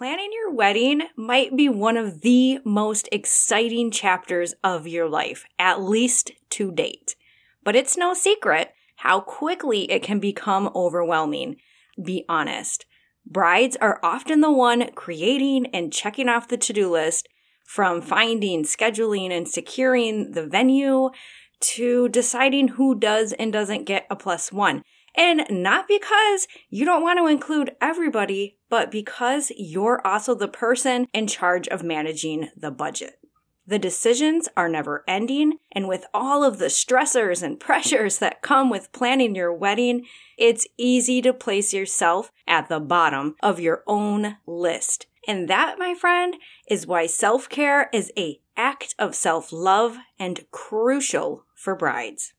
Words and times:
planning 0.00 0.30
your 0.32 0.50
wedding 0.50 1.02
might 1.14 1.54
be 1.54 1.68
one 1.68 1.98
of 1.98 2.22
the 2.22 2.58
most 2.64 3.06
exciting 3.12 3.90
chapters 3.90 4.54
of 4.64 4.86
your 4.86 5.06
life, 5.06 5.44
at 5.58 5.82
least 5.82 6.30
to 6.48 6.72
date. 6.72 7.14
But 7.62 7.76
it's 7.76 7.98
no 7.98 8.14
secret 8.14 8.72
how 8.96 9.20
quickly 9.20 9.82
it 9.92 10.02
can 10.02 10.18
become 10.18 10.70
overwhelming. 10.74 11.56
Be 12.02 12.24
honest. 12.30 12.86
Brides 13.26 13.76
are 13.82 14.00
often 14.02 14.40
the 14.40 14.50
one 14.50 14.90
creating 14.92 15.66
and 15.66 15.92
checking 15.92 16.30
off 16.30 16.48
the 16.48 16.56
to 16.56 16.72
do 16.72 16.90
list 16.90 17.28
from 17.66 18.00
finding, 18.00 18.62
scheduling, 18.62 19.30
and 19.30 19.46
securing 19.46 20.32
the 20.32 20.46
venue 20.46 21.10
to 21.60 22.08
deciding 22.08 22.68
who 22.68 22.98
does 22.98 23.34
and 23.34 23.52
doesn't 23.52 23.84
get 23.84 24.06
a 24.08 24.16
plus 24.16 24.50
one. 24.50 24.82
And 25.16 25.44
not 25.50 25.88
because 25.88 26.46
you 26.68 26.84
don't 26.84 27.02
want 27.02 27.18
to 27.18 27.26
include 27.26 27.76
everybody, 27.80 28.58
but 28.68 28.90
because 28.90 29.50
you're 29.56 30.04
also 30.06 30.34
the 30.34 30.48
person 30.48 31.08
in 31.12 31.26
charge 31.26 31.66
of 31.68 31.82
managing 31.82 32.48
the 32.56 32.70
budget. 32.70 33.20
The 33.66 33.78
decisions 33.78 34.48
are 34.56 34.68
never 34.68 35.04
ending, 35.06 35.58
and 35.70 35.86
with 35.86 36.04
all 36.12 36.42
of 36.42 36.58
the 36.58 36.66
stressors 36.66 37.42
and 37.42 37.60
pressures 37.60 38.18
that 38.18 38.42
come 38.42 38.68
with 38.68 38.92
planning 38.92 39.34
your 39.34 39.52
wedding, 39.52 40.06
it's 40.36 40.66
easy 40.76 41.22
to 41.22 41.32
place 41.32 41.72
yourself 41.72 42.32
at 42.48 42.68
the 42.68 42.80
bottom 42.80 43.36
of 43.42 43.60
your 43.60 43.84
own 43.86 44.38
list. 44.46 45.06
And 45.28 45.48
that, 45.48 45.78
my 45.78 45.94
friend, 45.94 46.36
is 46.68 46.86
why 46.86 47.06
self 47.06 47.48
care 47.48 47.90
is 47.92 48.10
a 48.16 48.40
act 48.56 48.94
of 48.98 49.14
self 49.14 49.52
love 49.52 49.98
and 50.18 50.44
crucial 50.50 51.44
for 51.54 51.74
brides. 51.76 52.32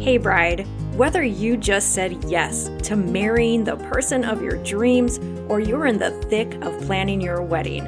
Hey, 0.00 0.16
bride, 0.16 0.64
whether 0.96 1.24
you 1.24 1.56
just 1.56 1.92
said 1.92 2.22
yes 2.24 2.70
to 2.84 2.94
marrying 2.94 3.64
the 3.64 3.76
person 3.76 4.24
of 4.24 4.40
your 4.40 4.62
dreams 4.62 5.18
or 5.48 5.58
you're 5.58 5.86
in 5.86 5.98
the 5.98 6.12
thick 6.28 6.54
of 6.64 6.80
planning 6.82 7.20
your 7.20 7.42
wedding, 7.42 7.82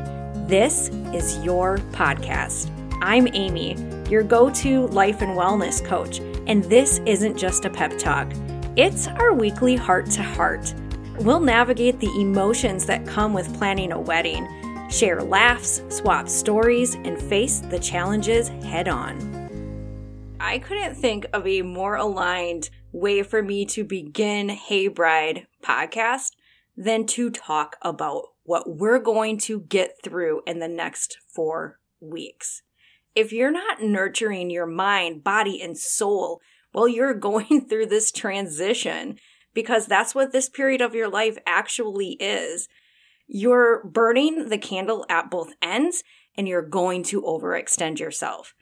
this 0.49 0.89
is 1.15 1.39
your 1.45 1.79
podcast. 1.93 2.69
I'm 3.01 3.29
Amy, 3.29 3.77
your 4.11 4.25
go 4.25 4.51
to 4.51 4.89
life 4.89 5.23
and 5.23 5.39
wellness 5.39 5.85
coach, 5.85 6.19
and 6.49 6.65
this 6.65 7.01
isn't 7.07 7.39
just 7.39 7.65
a 7.65 7.71
pep 7.71 7.97
talk, 7.97 8.29
it's 8.77 9.07
our 9.07 9.33
weekly 9.33 9.77
heart 9.77 10.11
to 10.11 10.23
heart. 10.25 10.75
We'll 11.21 11.39
navigate 11.39 12.01
the 12.01 12.11
emotions 12.21 12.87
that 12.87 13.07
come 13.07 13.33
with 13.33 13.57
planning 13.57 13.93
a 13.93 14.01
wedding, 14.01 14.49
share 14.91 15.23
laughs, 15.23 15.81
swap 15.89 16.29
stories, 16.29 16.97
and 16.97 17.23
face 17.23 17.61
the 17.61 17.79
challenges 17.79 18.49
head 18.49 18.89
on. 18.89 19.40
I 20.43 20.59
couldn't 20.59 20.95
think 20.95 21.27
of 21.35 21.47
a 21.47 21.61
more 21.61 21.97
aligned 21.97 22.71
way 22.93 23.23
for 23.23 23.43
me 23.43 23.67
to 23.67 23.85
begin 23.85 24.49
Hey 24.49 24.89
Bride 24.89 25.47
podcast 25.63 26.31
than 26.75 27.05
to 27.09 27.31
talk 27.31 27.77
about 27.83 28.23
what 28.45 28.79
we're 28.79 29.01
going 29.01 29.37
to 29.41 29.61
get 29.61 30.03
through 30.03 30.41
in 30.47 30.59
the 30.59 30.67
next 30.67 31.19
four 31.29 31.79
weeks. 32.01 32.63
If 33.15 33.35
you're 33.35 33.51
not 33.51 33.83
nurturing 33.83 34.49
your 34.49 34.67
mind, 34.67 35.23
body, 35.23 35.61
and 35.61 35.77
soul 35.77 36.41
while 36.73 36.89
you're 36.89 37.15
going 37.31 37.67
through 37.69 37.87
this 37.87 38.11
transition, 38.11 39.19
because 39.53 39.87
that's 39.87 40.15
what 40.15 40.33
this 40.33 40.49
period 40.49 40.81
of 40.81 40.95
your 40.95 41.11
life 41.11 41.37
actually 41.47 42.13
is, 42.19 42.67
you're 43.27 43.85
burning 43.85 44.49
the 44.49 44.59
candle 44.59 45.05
at 45.11 45.31
both 45.31 45.53
ends 45.61 46.03
and 46.35 46.49
you're 46.49 46.67
going 46.67 47.03
to 47.03 47.21
overextend 47.21 47.99
yourself. 47.99 48.55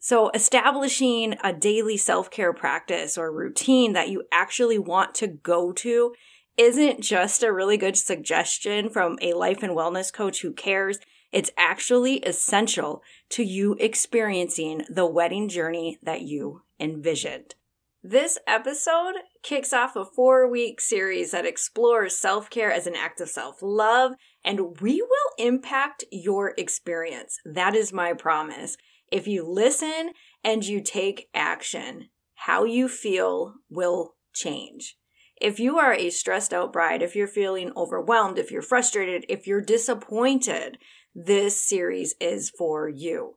So, 0.00 0.30
establishing 0.30 1.34
a 1.42 1.52
daily 1.52 1.96
self 1.96 2.30
care 2.30 2.52
practice 2.52 3.18
or 3.18 3.32
routine 3.32 3.94
that 3.94 4.08
you 4.08 4.24
actually 4.30 4.78
want 4.78 5.14
to 5.16 5.26
go 5.26 5.72
to 5.72 6.14
isn't 6.56 7.00
just 7.00 7.42
a 7.42 7.52
really 7.52 7.76
good 7.76 7.96
suggestion 7.96 8.90
from 8.90 9.18
a 9.22 9.32
life 9.32 9.62
and 9.62 9.72
wellness 9.72 10.12
coach 10.12 10.42
who 10.42 10.52
cares. 10.52 10.98
It's 11.30 11.50
actually 11.56 12.16
essential 12.18 13.02
to 13.30 13.42
you 13.42 13.76
experiencing 13.78 14.84
the 14.88 15.06
wedding 15.06 15.48
journey 15.48 15.98
that 16.02 16.22
you 16.22 16.62
envisioned. 16.80 17.54
This 18.02 18.38
episode 18.46 19.14
kicks 19.42 19.72
off 19.72 19.96
a 19.96 20.04
four 20.04 20.48
week 20.48 20.80
series 20.80 21.32
that 21.32 21.44
explores 21.44 22.16
self 22.16 22.48
care 22.48 22.72
as 22.72 22.86
an 22.86 22.94
act 22.94 23.20
of 23.20 23.28
self 23.28 23.58
love, 23.60 24.12
and 24.44 24.80
we 24.80 25.02
will 25.02 25.46
impact 25.46 26.04
your 26.12 26.54
experience. 26.56 27.38
That 27.44 27.74
is 27.74 27.92
my 27.92 28.12
promise. 28.12 28.76
If 29.10 29.26
you 29.26 29.44
listen 29.46 30.12
and 30.44 30.64
you 30.64 30.80
take 30.82 31.28
action, 31.34 32.10
how 32.34 32.64
you 32.64 32.88
feel 32.88 33.54
will 33.70 34.14
change. 34.32 34.96
If 35.40 35.60
you 35.60 35.78
are 35.78 35.92
a 35.92 36.10
stressed 36.10 36.52
out 36.52 36.72
bride, 36.72 37.02
if 37.02 37.14
you're 37.14 37.28
feeling 37.28 37.72
overwhelmed, 37.76 38.38
if 38.38 38.50
you're 38.50 38.62
frustrated, 38.62 39.24
if 39.28 39.46
you're 39.46 39.60
disappointed, 39.60 40.78
this 41.14 41.62
series 41.62 42.14
is 42.20 42.50
for 42.50 42.88
you. 42.88 43.36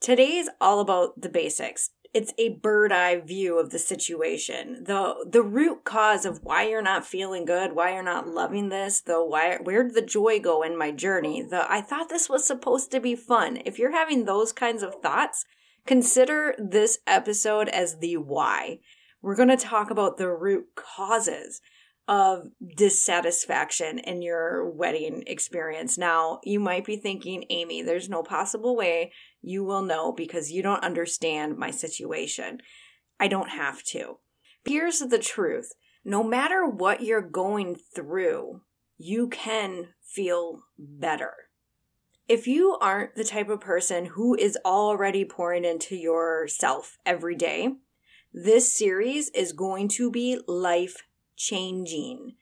Today 0.00 0.36
is 0.36 0.50
all 0.60 0.80
about 0.80 1.20
the 1.20 1.28
basics 1.28 1.90
it's 2.14 2.34
a 2.36 2.50
bird 2.50 2.92
eye 2.92 3.20
view 3.20 3.58
of 3.58 3.70
the 3.70 3.78
situation. 3.78 4.84
The 4.84 5.26
the 5.28 5.42
root 5.42 5.84
cause 5.84 6.26
of 6.26 6.42
why 6.42 6.68
you're 6.68 6.82
not 6.82 7.06
feeling 7.06 7.44
good, 7.44 7.72
why 7.72 7.94
you're 7.94 8.02
not 8.02 8.28
loving 8.28 8.68
this, 8.68 9.00
the 9.00 9.24
why 9.24 9.58
where 9.62 9.82
did 9.82 9.94
the 9.94 10.02
joy 10.02 10.38
go 10.38 10.62
in 10.62 10.76
my 10.76 10.90
journey? 10.90 11.42
The 11.42 11.70
I 11.70 11.80
thought 11.80 12.08
this 12.08 12.28
was 12.28 12.46
supposed 12.46 12.90
to 12.90 13.00
be 13.00 13.14
fun. 13.14 13.58
If 13.64 13.78
you're 13.78 13.92
having 13.92 14.24
those 14.24 14.52
kinds 14.52 14.82
of 14.82 14.96
thoughts, 14.96 15.46
consider 15.86 16.54
this 16.58 16.98
episode 17.06 17.68
as 17.68 17.98
the 17.98 18.18
why. 18.18 18.80
We're 19.22 19.36
going 19.36 19.48
to 19.48 19.56
talk 19.56 19.90
about 19.90 20.16
the 20.16 20.28
root 20.28 20.66
causes 20.74 21.62
of 22.08 22.48
dissatisfaction 22.76 23.98
in 24.00 24.22
your 24.22 24.68
wedding 24.68 25.22
experience. 25.26 25.96
Now, 25.96 26.40
you 26.44 26.58
might 26.58 26.84
be 26.84 26.96
thinking, 26.96 27.44
Amy, 27.50 27.82
there's 27.82 28.08
no 28.08 28.22
possible 28.22 28.76
way 28.76 29.12
you 29.40 29.64
will 29.64 29.82
know 29.82 30.12
because 30.12 30.50
you 30.50 30.62
don't 30.62 30.84
understand 30.84 31.56
my 31.56 31.70
situation. 31.70 32.58
I 33.20 33.28
don't 33.28 33.50
have 33.50 33.82
to. 33.84 34.18
Here's 34.64 34.98
the 34.98 35.18
truth 35.18 35.72
no 36.04 36.24
matter 36.24 36.66
what 36.66 37.02
you're 37.02 37.22
going 37.22 37.76
through, 37.94 38.62
you 38.98 39.28
can 39.28 39.90
feel 40.02 40.64
better. 40.76 41.32
If 42.28 42.46
you 42.46 42.76
aren't 42.80 43.14
the 43.14 43.24
type 43.24 43.48
of 43.48 43.60
person 43.60 44.06
who 44.06 44.34
is 44.34 44.58
already 44.64 45.24
pouring 45.24 45.64
into 45.64 45.96
yourself 45.96 46.98
every 47.06 47.36
day, 47.36 47.74
this 48.32 48.76
series 48.76 49.28
is 49.30 49.52
going 49.52 49.88
to 49.88 50.10
be 50.10 50.40
life 50.48 51.02
changing. 51.36 52.34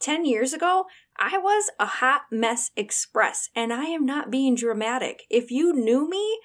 10 0.00 0.24
years 0.24 0.52
ago, 0.52 0.84
I 1.16 1.38
was 1.38 1.70
a 1.78 1.86
hot 1.86 2.22
mess 2.30 2.70
express, 2.76 3.48
and 3.54 3.72
I 3.72 3.84
am 3.84 4.06
not 4.06 4.30
being 4.30 4.54
dramatic. 4.54 5.24
If 5.28 5.50
you 5.50 5.72
knew 5.72 6.08
me, 6.08 6.40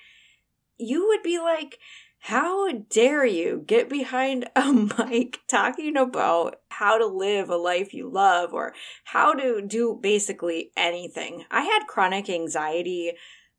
you 0.77 1.07
would 1.07 1.21
be 1.21 1.39
like, 1.39 1.77
how 2.19 2.71
dare 2.71 3.25
you 3.25 3.63
get 3.65 3.89
behind 3.89 4.49
a 4.55 4.71
mic 4.71 5.39
talking 5.47 5.97
about 5.97 6.55
how 6.69 6.97
to 6.97 7.05
live 7.05 7.49
a 7.49 7.57
life 7.57 7.93
you 7.93 8.09
love 8.09 8.53
or 8.53 8.73
how 9.03 9.33
to 9.33 9.61
do 9.61 9.99
basically 10.01 10.71
anything? 10.77 11.43
I 11.51 11.63
had 11.63 11.87
chronic 11.87 12.29
anxiety, 12.29 13.11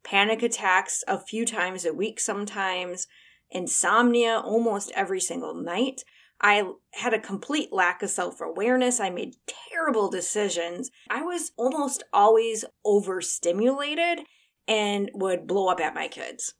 panic 0.03 0.43
attacks 0.43 1.04
a 1.06 1.19
few 1.19 1.44
times 1.44 1.84
a 1.84 1.93
week 1.93 2.19
sometimes, 2.19 3.06
insomnia 3.50 4.41
almost 4.43 4.91
every 4.94 5.21
single 5.21 5.54
night. 5.54 6.03
I 6.41 6.65
had 6.93 7.15
a 7.15 7.21
complete 7.21 7.72
lack 7.72 8.03
of 8.03 8.11
self 8.11 8.41
awareness. 8.41 9.00
I 9.00 9.11
made 9.11 9.37
terrible 9.72 10.11
decisions. 10.11 10.91
I 11.09 11.22
was 11.22 11.53
almost 11.56 12.03
always 12.12 12.65
overstimulated 12.84 14.21
and 14.67 15.11
would 15.15 15.47
blow 15.47 15.69
up 15.69 15.81
at 15.81 15.95
my 15.95 16.09
kids. 16.09 16.55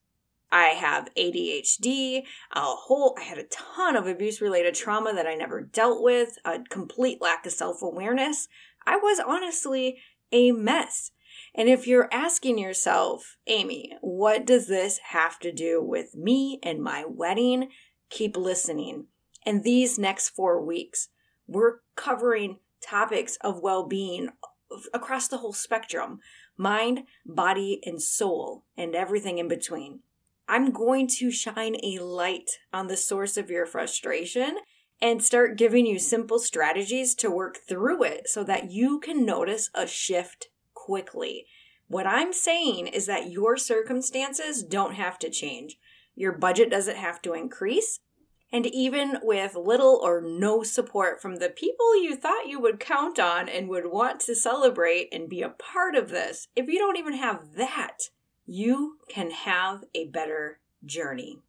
I 0.53 0.67
have 0.67 1.12
ADHD, 1.17 2.23
a 2.53 2.61
whole, 2.61 3.17
I 3.19 3.23
had 3.23 3.39
a 3.39 3.45
ton 3.45 3.97
of 3.97 4.07
abuse 4.07 4.41
related 4.41 4.77
trauma 4.77 5.12
that 5.12 5.27
I 5.27 5.35
never 5.35 5.61
dealt 5.61 6.01
with, 6.01 6.39
a 6.45 6.61
complete 6.71 7.21
lack 7.21 7.45
of 7.45 7.53
self 7.53 7.83
awareness. 7.83 8.47
I 8.87 8.97
was 8.97 9.19
honestly 9.19 9.99
a 10.31 10.53
mess. 10.53 11.11
And 11.56 11.69
if 11.69 11.87
you're 11.87 12.09
asking 12.12 12.59
yourself, 12.59 13.37
Amy, 13.47 13.93
what 14.00 14.47
does 14.47 14.69
this 14.69 14.99
have 15.11 15.38
to 15.41 15.53
do 15.53 15.82
with 15.82 16.15
me 16.15 16.61
and 16.62 16.82
my 16.82 17.05
wedding? 17.06 17.71
Keep 18.11 18.37
listening 18.37 19.06
and 19.46 19.62
these 19.62 19.99
next 19.99 20.31
four 20.31 20.61
weeks, 20.64 21.08
we're 21.46 21.81
covering 21.96 22.58
topics 22.81 23.37
of 23.41 23.61
well 23.61 23.87
being 23.87 24.31
across 24.93 25.29
the 25.29 25.38
whole 25.38 25.52
spectrum 25.52 26.20
mind, 26.56 27.02
body, 27.26 27.81
and 27.85 28.00
soul, 28.00 28.64
and 28.76 28.94
everything 28.94 29.38
in 29.38 29.49
between. 29.49 30.00
I'm 30.49 30.70
going 30.70 31.08
to 31.19 31.31
shine 31.31 31.76
a 31.82 31.99
light 31.99 32.58
on 32.73 32.87
the 32.87 32.96
source 32.96 33.37
of 33.37 33.50
your 33.50 33.67
frustration 33.67 34.58
and 35.00 35.23
start 35.23 35.58
giving 35.58 35.87
you 35.87 35.99
simple 35.99 36.38
strategies 36.38 37.14
to 37.17 37.31
work 37.31 37.58
through 37.69 38.05
it 38.05 38.29
so 38.29 38.44
that 38.44 38.70
you 38.70 39.00
can 39.00 39.26
notice 39.26 39.70
a 39.75 39.87
shift 39.87 40.49
quickly. 40.75 41.47
What 41.88 42.06
I'm 42.06 42.32
saying 42.32 42.88
is 42.88 43.06
that 43.06 43.31
your 43.31 43.56
circumstances 43.56 44.62
don't 44.62 44.94
have 44.94 45.19
to 45.20 45.31
change. 45.31 45.76
Your 46.14 46.32
budget 46.32 46.70
doesn't 46.70 46.97
have 46.97 47.20
to 47.23 47.32
increase 47.32 48.00
And 48.55 48.67
even 48.67 49.19
with 49.21 49.56
little 49.56 49.99
or 50.01 50.21
no 50.21 50.62
support 50.62 51.21
from 51.21 51.37
the 51.37 51.49
people 51.49 52.01
you 52.01 52.15
thought 52.15 52.47
you 52.47 52.61
would 52.61 52.79
count 52.79 53.19
on 53.19 53.49
and 53.49 53.69
would 53.69 53.91
want 53.91 54.21
to 54.21 54.37
celebrate 54.37 55.09
and 55.11 55.29
be 55.29 55.43
a 55.43 55.49
part 55.49 55.97
of 55.97 56.09
this, 56.09 56.47
if 56.55 56.69
you 56.69 56.79
don't 56.79 56.97
even 56.97 57.15
have 57.15 57.56
that, 57.56 58.11
you 58.47 58.99
can 59.09 59.33
have 59.33 59.83
a 59.93 60.06
better 60.06 60.61
journey. 60.87 61.41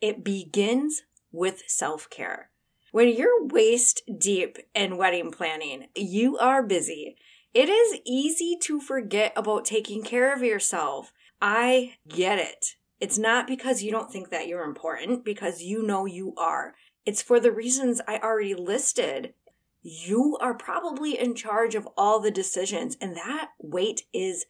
It 0.00 0.22
begins 0.22 1.02
with 1.32 1.64
self 1.66 2.08
care. 2.08 2.50
When 2.92 3.08
you're 3.08 3.44
waist 3.44 4.02
deep 4.16 4.58
in 4.76 4.96
wedding 4.96 5.32
planning, 5.32 5.88
you 5.96 6.38
are 6.38 6.62
busy. 6.62 7.16
It 7.52 7.68
is 7.68 7.98
easy 8.06 8.56
to 8.62 8.78
forget 8.78 9.32
about 9.34 9.64
taking 9.64 10.04
care 10.04 10.32
of 10.32 10.44
yourself. 10.44 11.12
I 11.42 11.94
get 12.06 12.38
it. 12.38 12.76
It's 13.00 13.18
not 13.18 13.46
because 13.46 13.82
you 13.82 13.90
don't 13.90 14.10
think 14.10 14.30
that 14.30 14.48
you're 14.48 14.64
important, 14.64 15.24
because 15.24 15.62
you 15.62 15.82
know 15.82 16.04
you 16.04 16.34
are. 16.36 16.74
It's 17.06 17.22
for 17.22 17.38
the 17.38 17.52
reasons 17.52 18.00
I 18.08 18.18
already 18.18 18.54
listed. 18.54 19.34
You 19.82 20.36
are 20.40 20.54
probably 20.54 21.18
in 21.18 21.34
charge 21.34 21.74
of 21.74 21.88
all 21.96 22.20
the 22.20 22.30
decisions, 22.30 22.96
and 23.00 23.16
that 23.16 23.50
weight 23.58 24.02
is 24.12 24.46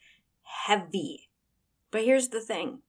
heavy. 0.67 1.29
But 1.91 2.05
here's 2.05 2.29
the 2.29 2.41
thing 2.41 2.81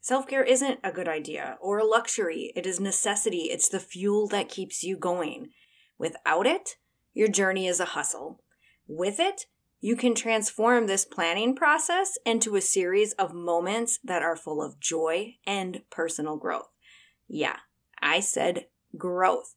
self 0.00 0.26
care 0.26 0.44
isn't 0.44 0.80
a 0.84 0.92
good 0.92 1.08
idea 1.08 1.58
or 1.60 1.78
a 1.78 1.84
luxury, 1.84 2.52
it 2.54 2.66
is 2.66 2.78
necessity. 2.78 3.48
It's 3.50 3.68
the 3.68 3.80
fuel 3.80 4.28
that 4.28 4.48
keeps 4.48 4.82
you 4.82 4.96
going. 4.96 5.50
Without 5.98 6.46
it, 6.46 6.76
your 7.14 7.28
journey 7.28 7.66
is 7.66 7.80
a 7.80 7.86
hustle. 7.86 8.40
With 8.86 9.18
it, 9.18 9.46
you 9.80 9.96
can 9.96 10.14
transform 10.14 10.86
this 10.86 11.06
planning 11.06 11.54
process 11.56 12.18
into 12.26 12.54
a 12.54 12.60
series 12.60 13.12
of 13.14 13.32
moments 13.32 13.98
that 14.04 14.22
are 14.22 14.36
full 14.36 14.62
of 14.62 14.78
joy 14.78 15.36
and 15.46 15.82
personal 15.90 16.36
growth. 16.36 16.68
Yeah, 17.28 17.56
I 18.00 18.20
said 18.20 18.66
growth. 18.96 19.54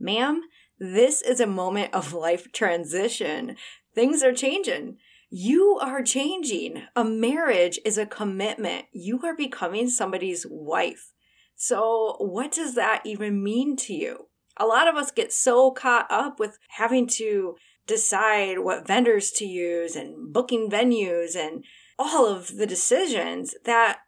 Ma'am, 0.00 0.42
this 0.78 1.20
is 1.20 1.40
a 1.40 1.46
moment 1.46 1.92
of 1.92 2.12
life 2.14 2.50
transition. 2.52 3.56
Things 3.94 4.22
are 4.22 4.34
changing. 4.34 4.96
You 5.30 5.78
are 5.82 6.02
changing. 6.02 6.84
A 6.96 7.04
marriage 7.04 7.78
is 7.84 7.98
a 7.98 8.06
commitment. 8.06 8.86
You 8.92 9.20
are 9.24 9.36
becoming 9.36 9.90
somebody's 9.90 10.46
wife. 10.48 11.12
So, 11.54 12.16
what 12.20 12.52
does 12.52 12.74
that 12.76 13.02
even 13.04 13.42
mean 13.42 13.76
to 13.78 13.92
you? 13.92 14.28
A 14.56 14.64
lot 14.64 14.88
of 14.88 14.94
us 14.94 15.10
get 15.10 15.32
so 15.32 15.70
caught 15.70 16.06
up 16.08 16.40
with 16.40 16.58
having 16.68 17.06
to 17.08 17.56
decide 17.88 18.60
what 18.60 18.86
vendors 18.86 19.32
to 19.32 19.44
use 19.44 19.96
and 19.96 20.32
booking 20.32 20.70
venues 20.70 21.34
and 21.34 21.64
all 21.98 22.26
of 22.26 22.56
the 22.56 22.66
decisions 22.66 23.54
that 23.64 23.98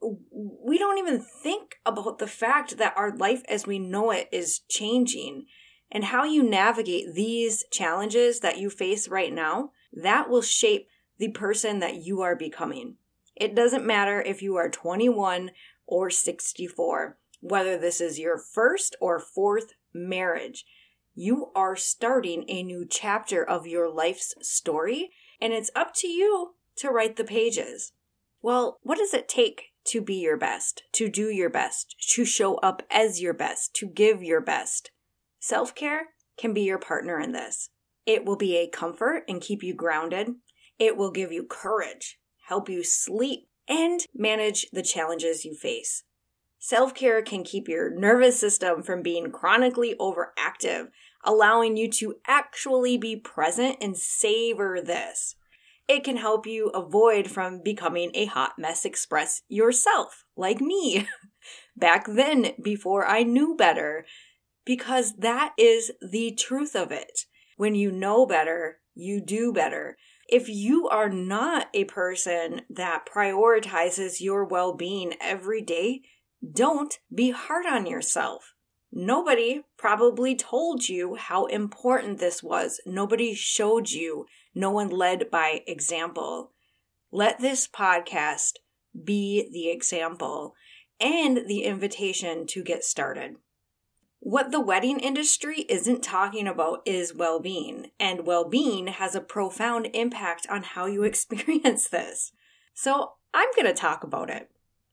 we 0.00 0.78
don't 0.78 0.98
even 0.98 1.20
think 1.20 1.76
about 1.86 2.18
the 2.18 2.26
fact 2.26 2.78
that 2.78 2.94
our 2.96 3.16
life 3.16 3.42
as 3.48 3.66
we 3.66 3.78
know 3.78 4.10
it 4.10 4.28
is 4.32 4.60
changing. 4.68 5.46
And 5.90 6.04
how 6.04 6.24
you 6.24 6.42
navigate 6.42 7.14
these 7.14 7.64
challenges 7.72 8.40
that 8.40 8.58
you 8.58 8.68
face 8.68 9.08
right 9.08 9.32
now 9.32 9.70
that 9.92 10.28
will 10.28 10.42
shape 10.42 10.86
the 11.16 11.30
person 11.30 11.78
that 11.78 11.94
you 12.04 12.20
are 12.20 12.36
becoming. 12.36 12.96
It 13.34 13.54
doesn't 13.54 13.86
matter 13.86 14.20
if 14.20 14.42
you 14.42 14.56
are 14.56 14.68
21 14.68 15.52
or 15.86 16.10
64 16.10 17.16
whether 17.40 17.78
this 17.78 18.00
is 18.00 18.18
your 18.18 18.38
first 18.38 18.96
or 19.00 19.18
fourth 19.18 19.72
marriage 19.94 20.64
you 21.18 21.50
are 21.56 21.74
starting 21.74 22.44
a 22.46 22.62
new 22.62 22.86
chapter 22.88 23.42
of 23.42 23.66
your 23.66 23.92
life's 23.92 24.34
story, 24.40 25.10
and 25.40 25.52
it's 25.52 25.70
up 25.74 25.92
to 25.92 26.06
you 26.06 26.54
to 26.76 26.90
write 26.90 27.16
the 27.16 27.24
pages. 27.24 27.92
Well, 28.40 28.78
what 28.82 28.98
does 28.98 29.12
it 29.12 29.28
take 29.28 29.72
to 29.86 30.00
be 30.00 30.14
your 30.14 30.36
best, 30.36 30.84
to 30.92 31.08
do 31.08 31.28
your 31.28 31.50
best, 31.50 31.96
to 32.12 32.24
show 32.24 32.54
up 32.58 32.84
as 32.88 33.20
your 33.20 33.34
best, 33.34 33.74
to 33.74 33.88
give 33.88 34.22
your 34.22 34.40
best? 34.40 34.92
Self 35.40 35.74
care 35.74 36.10
can 36.36 36.54
be 36.54 36.62
your 36.62 36.78
partner 36.78 37.18
in 37.18 37.32
this. 37.32 37.70
It 38.06 38.24
will 38.24 38.36
be 38.36 38.56
a 38.56 38.68
comfort 38.68 39.24
and 39.28 39.40
keep 39.40 39.64
you 39.64 39.74
grounded. 39.74 40.36
It 40.78 40.96
will 40.96 41.10
give 41.10 41.32
you 41.32 41.42
courage, 41.42 42.20
help 42.46 42.68
you 42.68 42.84
sleep, 42.84 43.48
and 43.68 44.06
manage 44.14 44.66
the 44.72 44.84
challenges 44.84 45.44
you 45.44 45.56
face. 45.56 46.04
Self 46.60 46.92
care 46.92 47.22
can 47.22 47.44
keep 47.44 47.68
your 47.68 47.88
nervous 47.88 48.38
system 48.38 48.82
from 48.82 49.00
being 49.00 49.30
chronically 49.30 49.94
overactive, 50.00 50.88
allowing 51.24 51.76
you 51.76 51.90
to 51.90 52.16
actually 52.26 52.96
be 52.96 53.16
present 53.16 53.76
and 53.80 53.96
savor 53.96 54.80
this. 54.80 55.36
It 55.88 56.04
can 56.04 56.18
help 56.18 56.46
you 56.46 56.68
avoid 56.68 57.30
from 57.30 57.62
becoming 57.62 58.10
a 58.14 58.26
hot 58.26 58.58
mess 58.58 58.84
express 58.84 59.42
yourself, 59.48 60.24
like 60.36 60.60
me, 60.60 61.08
back 61.76 62.06
then 62.06 62.52
before 62.62 63.06
I 63.06 63.22
knew 63.22 63.56
better, 63.56 64.04
because 64.66 65.14
that 65.16 65.54
is 65.56 65.90
the 66.02 66.32
truth 66.32 66.76
of 66.76 66.92
it. 66.92 67.24
When 67.56 67.74
you 67.74 67.90
know 67.90 68.26
better, 68.26 68.80
you 68.94 69.20
do 69.24 69.52
better. 69.52 69.96
If 70.28 70.48
you 70.48 70.88
are 70.88 71.08
not 71.08 71.68
a 71.72 71.84
person 71.84 72.62
that 72.68 73.08
prioritizes 73.10 74.20
your 74.20 74.44
well 74.44 74.74
being 74.74 75.14
every 75.22 75.62
day, 75.62 76.02
don't 76.52 76.98
be 77.12 77.30
hard 77.30 77.64
on 77.64 77.86
yourself. 77.86 78.54
Nobody 78.90 79.62
probably 79.76 80.34
told 80.34 80.88
you 80.88 81.16
how 81.16 81.46
important 81.46 82.18
this 82.18 82.42
was. 82.42 82.80
Nobody 82.86 83.34
showed 83.34 83.90
you. 83.90 84.26
No 84.54 84.70
one 84.70 84.88
led 84.88 85.30
by 85.30 85.62
example. 85.66 86.52
Let 87.12 87.40
this 87.40 87.68
podcast 87.68 88.54
be 89.04 89.48
the 89.52 89.70
example 89.70 90.54
and 91.00 91.46
the 91.46 91.64
invitation 91.64 92.46
to 92.46 92.62
get 92.62 92.82
started. 92.82 93.36
What 94.20 94.50
the 94.50 94.60
wedding 94.60 94.98
industry 94.98 95.64
isn't 95.68 96.02
talking 96.02 96.48
about 96.48 96.82
is 96.84 97.14
well 97.14 97.38
being, 97.38 97.92
and 98.00 98.26
well 98.26 98.48
being 98.48 98.88
has 98.88 99.14
a 99.14 99.20
profound 99.20 99.88
impact 99.94 100.46
on 100.50 100.62
how 100.62 100.86
you 100.86 101.02
experience 101.04 101.88
this. 101.88 102.32
So 102.74 103.12
I'm 103.32 103.48
going 103.54 103.66
to 103.66 103.80
talk 103.80 104.02
about 104.02 104.30
it. 104.30 104.50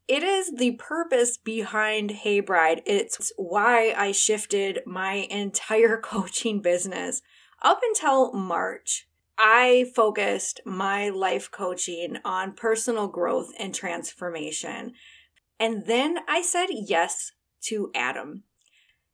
It 0.07 0.21
is 0.21 0.51
the 0.51 0.73
purpose 0.73 1.35
behind 1.37 2.11
Hey 2.11 2.39
Bride. 2.39 2.83
It's 2.85 3.31
why 3.37 3.91
I 3.97 4.11
shifted 4.11 4.81
my 4.85 5.13
entire 5.31 5.97
coaching 5.97 6.61
business. 6.61 7.23
Up 7.63 7.79
until 7.83 8.31
March, 8.33 9.07
I 9.37 9.91
focused 9.95 10.61
my 10.63 11.09
life 11.09 11.49
coaching 11.49 12.17
on 12.23 12.53
personal 12.53 13.07
growth 13.07 13.51
and 13.57 13.73
transformation. 13.73 14.93
And 15.59 15.87
then 15.87 16.19
I 16.27 16.43
said 16.43 16.67
yes 16.69 17.31
to 17.63 17.89
Adam. 17.95 18.43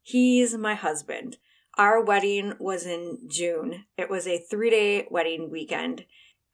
He's 0.01 0.57
my 0.57 0.75
husband. 0.75 1.37
Our 1.77 2.03
wedding 2.03 2.55
was 2.59 2.85
in 2.85 3.19
June. 3.29 3.85
It 3.97 4.09
was 4.09 4.27
a 4.27 4.39
three 4.39 4.69
day 4.69 5.07
wedding 5.09 5.49
weekend. 5.49 6.05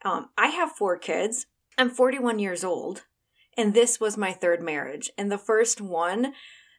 Um, 0.06 0.29
I 0.38 0.48
have 0.48 0.74
four 0.74 0.96
kids. 1.00 1.48
I'm 1.75 1.89
41 1.89 2.38
years 2.38 2.63
old. 2.63 3.06
And 3.57 3.73
this 3.73 3.99
was 3.99 4.15
my 4.15 4.31
third 4.31 4.61
marriage. 4.61 5.09
And 5.17 5.31
the 5.31 5.37
first 5.37 5.81
one 5.81 6.33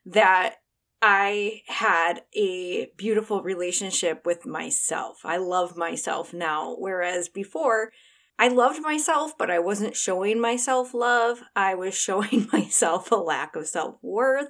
that 0.07 0.57
I 1.03 1.63
had 1.67 2.23
a 2.35 2.91
beautiful 2.97 3.43
relationship 3.43 4.25
with 4.25 4.47
myself. 4.47 5.19
I 5.25 5.37
love 5.37 5.77
myself 5.77 6.33
now. 6.33 6.75
Whereas 6.79 7.29
before, 7.29 7.93
I 8.39 8.49
loved 8.49 8.81
myself, 8.81 9.37
but 9.37 9.51
I 9.51 9.59
wasn't 9.59 9.97
showing 9.97 10.41
myself 10.41 10.95
love. 10.95 11.41
I 11.57 11.75
was 11.75 11.95
showing 11.99 12.49
myself 12.53 13.11
a 13.11 13.17
lack 13.17 13.57
of 13.57 13.67
self 13.67 13.97
worth. 14.03 14.49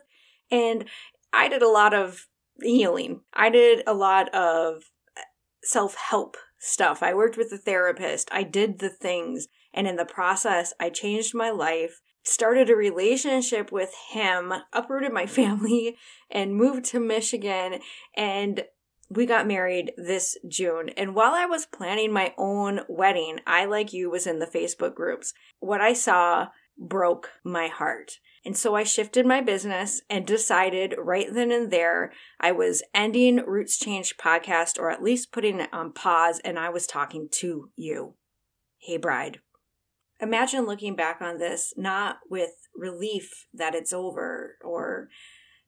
And 0.50 0.84
I 1.32 1.48
did 1.48 1.62
a 1.62 1.68
lot 1.68 1.94
of 1.94 2.26
healing. 2.62 3.22
I 3.32 3.50
did 3.50 3.82
a 3.86 3.94
lot 3.94 4.34
of 4.34 4.84
self 5.62 5.96
help 5.96 6.36
stuff. 6.58 7.02
I 7.02 7.14
worked 7.14 7.36
with 7.36 7.52
a 7.52 7.58
therapist. 7.58 8.28
I 8.32 8.42
did 8.42 8.78
the 8.78 8.90
things. 8.90 9.48
And 9.72 9.86
in 9.86 9.96
the 9.96 10.06
process, 10.06 10.72
I 10.80 10.90
changed 10.90 11.34
my 11.34 11.50
life 11.50 12.00
started 12.28 12.70
a 12.70 12.76
relationship 12.76 13.72
with 13.72 13.92
him, 14.10 14.52
uprooted 14.72 15.12
my 15.12 15.26
family, 15.38 15.96
and 16.30 16.54
moved 16.54 16.84
to 16.86 17.00
Michigan. 17.00 17.80
And 18.16 18.64
we 19.10 19.26
got 19.26 19.46
married 19.46 19.92
this 19.96 20.36
June. 20.46 20.90
And 20.90 21.14
while 21.14 21.32
I 21.32 21.46
was 21.46 21.66
planning 21.66 22.12
my 22.12 22.34
own 22.36 22.80
wedding, 22.88 23.40
I, 23.46 23.64
like 23.64 23.92
you, 23.92 24.10
was 24.10 24.26
in 24.26 24.38
the 24.38 24.46
Facebook 24.46 24.94
groups. 24.94 25.32
What 25.60 25.80
I 25.80 25.94
saw 25.94 26.48
broke 26.78 27.30
my 27.42 27.68
heart. 27.68 28.18
And 28.44 28.56
so 28.56 28.74
I 28.74 28.84
shifted 28.84 29.26
my 29.26 29.40
business 29.40 30.00
and 30.08 30.26
decided 30.26 30.94
right 30.96 31.26
then 31.32 31.50
and 31.50 31.70
there 31.70 32.12
I 32.40 32.52
was 32.52 32.82
ending 32.94 33.44
Roots 33.44 33.78
Change 33.78 34.16
podcast 34.16 34.78
or 34.78 34.90
at 34.90 35.02
least 35.02 35.32
putting 35.32 35.60
it 35.60 35.68
on 35.72 35.92
pause 35.92 36.40
and 36.44 36.58
I 36.58 36.68
was 36.68 36.86
talking 36.86 37.28
to 37.32 37.70
you. 37.76 38.14
Hey, 38.78 38.96
bride. 38.96 39.40
Imagine 40.20 40.66
looking 40.66 40.96
back 40.96 41.20
on 41.20 41.38
this 41.38 41.72
not 41.76 42.18
with 42.28 42.50
relief 42.74 43.46
that 43.54 43.74
it's 43.74 43.92
over 43.92 44.56
or 44.64 45.08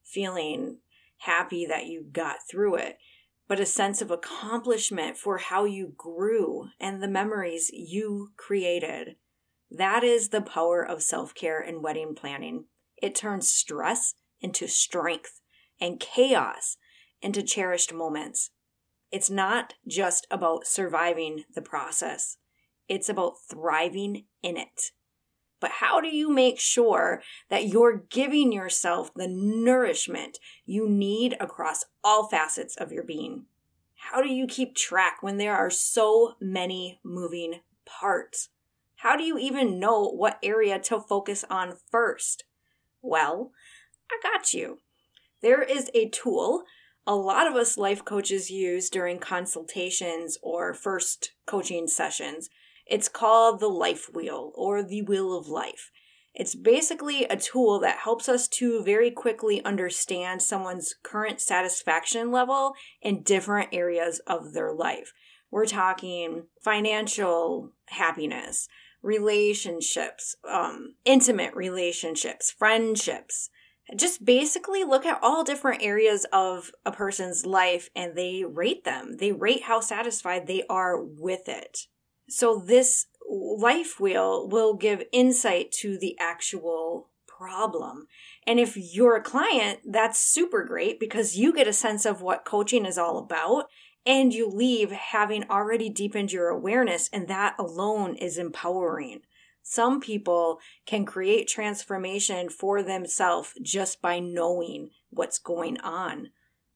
feeling 0.05 0.79
happy 1.19 1.67
that 1.67 1.87
you 1.87 2.05
got 2.11 2.39
through 2.51 2.77
it, 2.77 2.99
but 3.47 3.61
a 3.61 3.67
sense 3.67 4.03
of 4.03 4.11
accomplishment 4.11 5.17
for 5.17 5.39
how 5.39 5.65
you 5.65 5.93
grew 5.97 6.69
and 6.81 7.03
the 7.03 7.09
memories 7.09 7.71
you 7.73 8.33
created. 8.37 9.17
That 9.71 10.03
is 10.03 10.31
the 10.31 10.41
power 10.41 10.83
of 10.83 11.03
self 11.03 11.35
care 11.35 11.61
and 11.61 11.83
wedding 11.83 12.15
planning. 12.17 12.65
It 13.01 13.15
turns 13.15 13.51
stress 13.51 14.15
into 14.41 14.67
strength 14.67 15.41
and 15.81 16.01
chaos 16.01 16.77
into 17.23 17.43
cherished 17.43 17.93
moments. 17.93 18.51
It's 19.13 19.31
not 19.31 19.75
just 19.87 20.27
about 20.31 20.67
surviving 20.67 21.45
the 21.55 21.63
process, 21.63 22.37
it's 22.91 23.09
about 23.09 23.41
thriving 23.49 24.25
in 24.43 24.59
it. 24.59 24.91
But 25.61 25.71
how 25.73 26.01
do 26.01 26.09
you 26.09 26.31
make 26.31 26.59
sure 26.59 27.23
that 27.49 27.69
you're 27.69 28.05
giving 28.11 28.53
yourself 28.53 29.15
the 29.15 29.29
nourishment 29.29 30.39
you 30.67 30.89
need 30.89 31.37
across 31.41 31.85
all 32.05 32.29
facets 32.29 32.77
of 32.77 32.93
your 32.93 33.05
being? 33.05 33.47
How 33.95 34.21
do 34.21 34.29
you 34.29 34.47
keep 34.47 34.75
track 34.75 35.23
when 35.23 35.39
there 35.39 35.57
are 35.57 35.71
so 35.71 36.35
many 36.41 37.01
moving 37.05 37.61
parts? 37.87 38.49
How 38.97 39.17
do 39.17 39.23
you 39.23 39.39
even 39.39 39.79
know 39.79 40.11
what 40.11 40.39
area 40.43 40.79
to 40.81 41.01
focus 41.01 41.45
on 41.49 41.77
first? 41.91 42.45
Well, 43.01 43.53
I 44.11 44.19
got 44.23 44.53
you. 44.53 44.79
There 45.41 45.63
is 45.63 45.91
a 45.95 46.09
tool 46.09 46.65
a 47.07 47.15
lot 47.17 47.47
of 47.47 47.57
us 47.57 47.79
life 47.79 48.05
coaches 48.05 48.51
use 48.51 48.91
during 48.91 49.19
consultations 49.19 50.39
or 50.43 50.75
first 50.75 51.33
coaching 51.47 51.89
sessions. 51.89 52.51
It's 52.91 53.09
called 53.09 53.61
the 53.61 53.69
life 53.69 54.11
wheel 54.13 54.51
or 54.57 54.83
the 54.83 55.03
wheel 55.03 55.39
of 55.39 55.47
life. 55.47 55.93
It's 56.35 56.57
basically 56.57 57.25
a 57.25 57.37
tool 57.37 57.79
that 57.81 57.99
helps 57.99 58.29
us 58.29 58.49
to 58.49 58.83
very 58.83 59.13
quickly 59.13 59.65
understand 59.65 60.43
someone's 60.43 60.95
current 61.05 61.41
satisfaction 61.41 62.33
level 62.33 62.75
in 63.01 63.23
different 63.23 63.69
areas 63.73 64.21
of 64.27 64.55
their 64.55 64.73
life. 64.73 65.13
We're 65.53 65.67
talking 65.67 66.47
financial 66.63 67.71
happiness, 67.87 68.69
relationships, 69.03 70.35
um, 70.49 70.95
intimate 71.05 71.55
relationships, 71.55 72.51
friendships. 72.51 73.51
Just 73.97 74.25
basically 74.25 74.83
look 74.83 75.07
at 75.07 75.19
all 75.23 75.45
different 75.45 75.83
areas 75.83 76.27
of 76.33 76.73
a 76.85 76.91
person's 76.91 77.47
life 77.47 77.89
and 77.95 78.17
they 78.17 78.45
rate 78.45 78.85
them. 78.85 79.17
They 79.19 79.31
rate 79.31 79.65
how 79.65 79.81
satisfied 79.81 80.47
they 80.47 80.65
are 80.69 81.01
with 81.01 81.49
it. 81.49 81.87
So 82.31 82.59
this 82.59 83.07
life 83.29 84.01
wheel 84.01 84.49
will 84.49 84.75
give 84.75 85.03
insight 85.13 85.71
to 85.73 85.99
the 85.99 86.17
actual 86.19 87.11
problem. 87.27 88.07
And 88.47 88.59
if 88.59 88.77
you're 88.77 89.17
a 89.17 89.23
client, 89.23 89.81
that's 89.85 90.19
super 90.19 90.65
great 90.65 91.01
because 91.01 91.37
you 91.37 91.53
get 91.53 91.69
a 91.69 91.73
sense 91.73 92.07
of 92.07 92.23
what 92.23 92.45
coaching 92.45 92.87
is 92.87 92.99
all 92.99 93.19
about 93.19 93.67
and 94.07 94.33
you 94.33 94.49
leave 94.49 94.91
having 94.91 95.49
already 95.51 95.91
deepened 95.91 96.33
your 96.33 96.49
awareness, 96.49 97.11
and 97.13 97.29
that 97.29 97.55
alone 97.59 98.15
is 98.15 98.39
empowering. 98.39 99.21
Some 99.63 100.01
people 100.01 100.59
can 100.87 101.05
create 101.05 101.49
transformation 101.49 102.49
for 102.49 102.83
themselves 102.83 103.53
just 103.63 104.01
by 104.01 104.19
knowing 104.19 104.91
what's 105.11 105.39
going 105.39 105.79
on. 105.81 106.31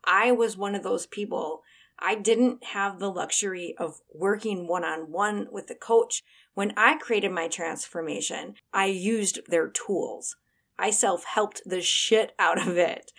I 0.05 0.33
was 0.33 0.57
one 0.57 0.75
of 0.75 0.83
those 0.83 1.07
people. 1.07 1.63
I 1.99 2.15
didn't 2.15 2.65
have 2.65 2.99
the 2.99 3.11
luxury 3.11 3.75
of 3.79 4.01
working 4.13 4.67
one 4.67 4.85
on 4.85 5.11
one 5.11 5.49
with 5.51 5.71
a 5.71 5.75
coach. 5.75 6.23
When 6.55 6.73
I 6.77 6.97
created 6.99 7.33
my 7.33 7.49
transformation, 7.49 8.55
I 8.73 8.87
used 8.87 9.41
their 9.49 9.69
tools. 9.69 10.37
I 10.79 10.91
self 10.91 11.25
helped 11.25 11.63
the 11.65 11.81
shit 11.81 12.33
out 12.39 12.67
of 12.67 12.77
it. 12.77 13.13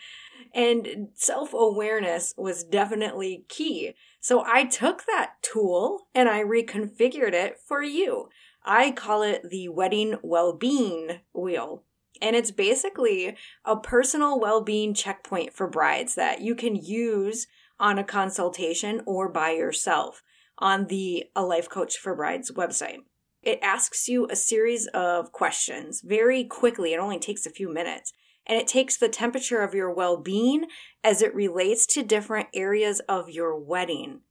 And 0.54 1.10
self 1.14 1.54
awareness 1.54 2.34
was 2.38 2.64
definitely 2.64 3.46
key. 3.48 3.96
So 4.20 4.44
I 4.46 4.66
took 4.66 5.06
that 5.06 5.34
tool 5.42 6.08
and 6.14 6.28
I 6.28 6.44
reconfigured 6.44 7.34
it 7.34 7.60
for 7.60 7.82
you. 7.82 8.30
I 8.64 8.92
call 8.92 9.22
it 9.22 9.50
the 9.50 9.70
wedding 9.70 10.16
well-being 10.24 11.20
wheel. 11.34 11.84
And 12.22 12.36
it's 12.36 12.52
basically 12.52 13.36
a 13.64 13.76
personal 13.76 14.40
well-being 14.40 14.94
checkpoint 14.94 15.54
for 15.54 15.68
brides 15.68 16.16
that 16.16 16.42
you 16.42 16.56
can 16.56 16.76
use 16.76 17.48
on 17.80 18.00
a 18.00 18.04
consultation 18.04 19.02
or 19.06 19.30
by 19.30 19.52
yourself 19.52 20.24
on 20.58 20.88
the 20.88 21.26
A 21.36 21.44
Life 21.44 21.70
Coach 21.70 21.98
for 21.98 22.16
Brides 22.16 22.52
website. 22.52 23.00
It 23.42 23.60
asks 23.62 24.08
you 24.08 24.28
a 24.30 24.36
series 24.36 24.88
of 24.88 25.32
questions 25.32 26.02
very 26.04 26.44
quickly. 26.44 26.94
It 26.94 27.00
only 27.00 27.20
takes 27.20 27.46
a 27.46 27.52
few 27.52 27.72
minutes 27.72 28.14
and 28.48 28.60
it 28.60 28.68
takes 28.68 28.98
the 28.98 29.10
temperature 29.10 29.62
of 29.62 29.74
your 29.74 29.94
well 29.94 30.18
being 30.18 30.66
as 31.04 31.22
it 31.22 31.36
relates 31.36 31.86
to 31.88 32.04
different 32.04 32.48
areas 32.54 33.02
of 33.02 33.30
your 33.30 33.60
wedding. 33.60 34.22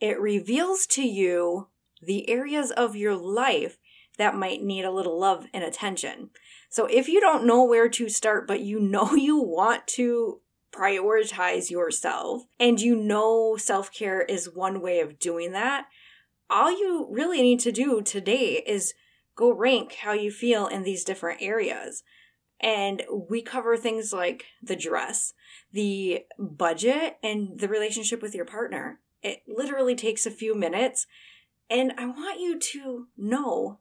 It 0.00 0.20
reveals 0.20 0.86
to 0.88 1.02
you 1.02 1.68
the 2.02 2.28
areas 2.28 2.70
of 2.70 2.96
your 2.96 3.14
life 3.14 3.78
that 4.18 4.34
might 4.34 4.62
need 4.62 4.84
a 4.84 4.90
little 4.90 5.18
love 5.18 5.46
and 5.52 5.64
attention. 5.64 6.30
So 6.68 6.86
if 6.86 7.08
you 7.08 7.20
don't 7.20 7.46
know 7.46 7.64
where 7.64 7.88
to 7.88 8.08
start, 8.08 8.46
but 8.46 8.60
you 8.60 8.80
know 8.80 9.14
you 9.14 9.38
want 9.38 9.86
to 9.88 10.40
prioritize 10.76 11.70
yourself 11.70 12.42
and 12.58 12.80
you 12.80 12.96
know 12.96 13.56
self 13.56 13.92
care 13.92 14.22
is 14.22 14.50
one 14.52 14.80
way 14.80 15.00
of 15.00 15.18
doing 15.18 15.52
that, 15.52 15.86
all 16.48 16.70
you 16.70 17.08
really 17.10 17.42
need 17.42 17.60
to 17.60 17.72
do 17.72 18.02
today 18.02 18.62
is 18.66 18.94
go 19.36 19.52
rank 19.52 19.96
how 20.02 20.12
you 20.12 20.30
feel 20.30 20.66
in 20.66 20.82
these 20.82 21.04
different 21.04 21.42
areas. 21.42 22.02
And 22.60 23.02
we 23.10 23.42
cover 23.42 23.76
things 23.76 24.12
like 24.12 24.46
the 24.62 24.76
dress, 24.76 25.34
the 25.72 26.24
budget, 26.38 27.18
and 27.22 27.58
the 27.58 27.68
relationship 27.68 28.22
with 28.22 28.34
your 28.34 28.46
partner. 28.46 29.00
It 29.22 29.42
literally 29.46 29.94
takes 29.94 30.24
a 30.24 30.30
few 30.30 30.54
minutes. 30.54 31.06
And 31.68 31.92
I 31.98 32.06
want 32.06 32.40
you 32.40 32.58
to 32.58 33.08
know 33.16 33.80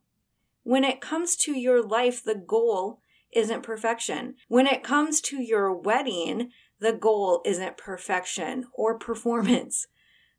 when 0.64 0.84
it 0.84 1.00
comes 1.00 1.36
to 1.38 1.54
your 1.54 1.86
life, 1.86 2.24
the 2.24 2.36
goal 2.36 3.00
isn't 3.32 3.64
perfection. 3.64 4.36
When 4.48 4.66
it 4.66 4.84
comes 4.84 5.22
to 5.22 5.42
your 5.42 5.74
wedding, 5.74 6.52
the 6.80 6.94
goal 6.94 7.42
isn't 7.46 7.78
perfection 7.78 8.66
or 8.74 8.98
performance. 8.98 9.88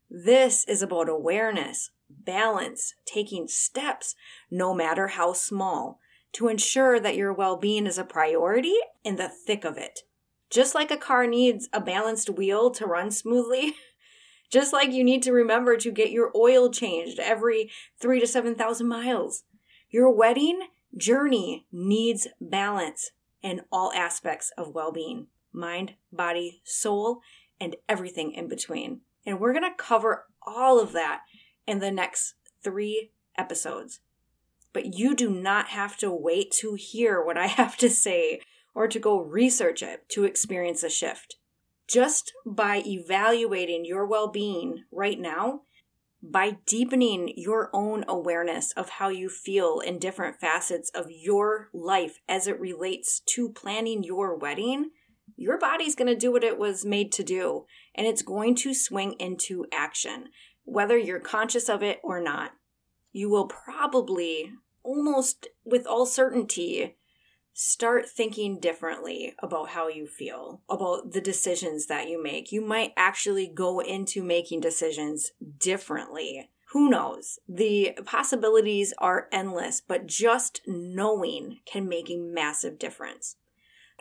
This 0.09 0.63
is 0.65 0.81
about 0.81 1.09
awareness, 1.09 1.91
balance, 2.09 2.93
taking 3.05 3.47
steps, 3.47 4.15
no 4.49 4.73
matter 4.73 5.07
how 5.07 5.33
small, 5.33 5.99
to 6.33 6.47
ensure 6.47 6.99
that 6.99 7.15
your 7.15 7.33
well 7.33 7.57
being 7.57 7.85
is 7.87 7.97
a 7.97 8.03
priority 8.03 8.75
in 9.03 9.15
the 9.15 9.29
thick 9.29 9.65
of 9.65 9.77
it. 9.77 10.01
Just 10.49 10.75
like 10.75 10.91
a 10.91 10.97
car 10.97 11.27
needs 11.27 11.67
a 11.73 11.81
balanced 11.81 12.29
wheel 12.29 12.69
to 12.71 12.85
run 12.85 13.11
smoothly, 13.11 13.75
just 14.49 14.71
like 14.71 14.91
you 14.91 15.03
need 15.03 15.23
to 15.23 15.33
remember 15.33 15.75
to 15.75 15.91
get 15.91 16.11
your 16.11 16.31
oil 16.35 16.69
changed 16.69 17.19
every 17.19 17.69
three 17.99 18.19
to 18.19 18.27
7,000 18.27 18.87
miles. 18.87 19.43
Your 19.89 20.09
wedding 20.09 20.67
journey 20.95 21.65
needs 21.71 22.27
balance 22.39 23.11
in 23.41 23.61
all 23.71 23.91
aspects 23.93 24.51
of 24.57 24.73
well 24.73 24.91
being 24.91 25.27
mind, 25.51 25.93
body, 26.11 26.61
soul, 26.63 27.21
and 27.59 27.75
everything 27.89 28.33
in 28.33 28.47
between. 28.47 29.01
And 29.25 29.39
we're 29.39 29.53
going 29.53 29.69
to 29.69 29.75
cover 29.77 30.25
all 30.45 30.79
of 30.79 30.93
that 30.93 31.21
in 31.65 31.79
the 31.79 31.91
next 31.91 32.35
three 32.63 33.11
episodes 33.37 33.99
but 34.77 34.93
you 34.93 35.15
do 35.15 35.31
not 35.31 35.69
have 35.69 35.97
to 35.97 36.11
wait 36.11 36.51
to 36.51 36.75
hear 36.75 37.19
what 37.19 37.35
I 37.35 37.47
have 37.61 37.77
to 37.77 37.89
say 37.89 38.41
or 38.75 38.87
to 38.87 38.99
go 38.99 39.19
research 39.19 39.81
it 39.81 40.07
to 40.09 40.23
experience 40.23 40.83
a 40.83 40.89
shift. 40.91 41.37
Just 41.87 42.31
by 42.45 42.83
evaluating 42.85 43.85
your 43.85 44.05
well 44.05 44.27
being 44.27 44.83
right 44.91 45.19
now, 45.19 45.61
by 46.21 46.57
deepening 46.67 47.33
your 47.35 47.71
own 47.73 48.05
awareness 48.07 48.71
of 48.73 48.89
how 48.89 49.09
you 49.09 49.29
feel 49.29 49.79
in 49.79 49.97
different 49.97 50.39
facets 50.39 50.91
of 50.93 51.07
your 51.09 51.69
life 51.73 52.19
as 52.29 52.45
it 52.45 52.59
relates 52.59 53.19
to 53.21 53.49
planning 53.49 54.03
your 54.03 54.35
wedding, 54.35 54.91
your 55.37 55.57
body's 55.57 55.95
going 55.95 56.07
to 56.07 56.15
do 56.15 56.31
what 56.31 56.43
it 56.43 56.57
was 56.57 56.83
made 56.83 57.11
to 57.13 57.23
do, 57.23 57.65
and 57.95 58.05
it's 58.05 58.21
going 58.21 58.55
to 58.55 58.73
swing 58.73 59.13
into 59.19 59.65
action, 59.71 60.29
whether 60.65 60.97
you're 60.97 61.19
conscious 61.19 61.69
of 61.69 61.83
it 61.83 61.99
or 62.03 62.19
not. 62.19 62.51
You 63.13 63.29
will 63.29 63.47
probably 63.47 64.51
almost 64.83 65.47
with 65.63 65.85
all 65.85 66.05
certainty 66.05 66.95
start 67.53 68.07
thinking 68.07 68.59
differently 68.59 69.33
about 69.39 69.69
how 69.69 69.87
you 69.87 70.05
feel, 70.05 70.61
about 70.69 71.11
the 71.11 71.21
decisions 71.21 71.87
that 71.87 72.07
you 72.07 72.21
make. 72.21 72.51
You 72.51 72.61
might 72.61 72.93
actually 72.95 73.47
go 73.47 73.79
into 73.79 74.23
making 74.23 74.59
decisions 74.59 75.31
differently. 75.57 76.49
Who 76.71 76.89
knows? 76.89 77.39
The 77.47 77.97
possibilities 78.05 78.93
are 78.99 79.27
endless, 79.31 79.81
but 79.81 80.05
just 80.05 80.61
knowing 80.67 81.59
can 81.65 81.87
make 81.87 82.09
a 82.11 82.17
massive 82.17 82.77
difference. 82.77 83.37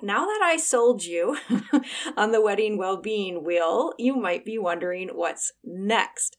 Now 0.03 0.27
that 0.27 0.41
I 0.43 0.57
sold 0.57 1.05
you 1.05 1.39
on 2.17 2.33
the 2.33 2.43
wedding 2.43 2.77
well 2.77 2.97
being 2.97 3.45
wheel, 3.45 3.95
you 3.99 4.17
might 4.17 4.45
be 4.45 4.59
wondering 4.59 5.09
what's 5.15 5.53
next 5.65 6.37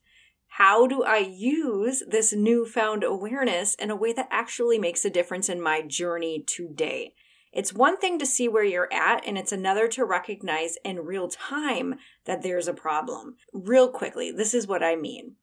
how 0.58 0.88
do 0.88 1.04
I 1.04 1.18
use 1.18 2.02
this 2.08 2.34
newfound 2.34 3.04
awareness 3.04 3.76
in 3.76 3.92
a 3.92 3.96
way 3.96 4.12
that 4.14 4.28
actually 4.32 4.80
makes 4.80 5.06
a 5.06 5.10
difference 5.12 5.50
in 5.50 5.62
my 5.62 5.84
journey 5.84 6.44
today? 6.48 7.14
It's 7.54 7.74
one 7.74 7.98
thing 7.98 8.18
to 8.18 8.26
see 8.26 8.48
where 8.48 8.64
you're 8.64 8.92
at, 8.92 9.24
and 9.28 9.38
it's 9.38 9.52
another 9.52 9.88
to 9.90 10.04
recognize 10.04 10.78
in 10.84 11.06
real 11.06 11.28
time 11.28 12.00
that 12.26 12.42
there's 12.42 12.68
a 12.68 12.74
problem. 12.74 13.36
Real 13.54 13.88
quickly, 13.88 14.32
this 14.32 14.56
is 14.56 14.66
what 14.66 14.82
I 14.82 14.96
mean. 14.96 15.36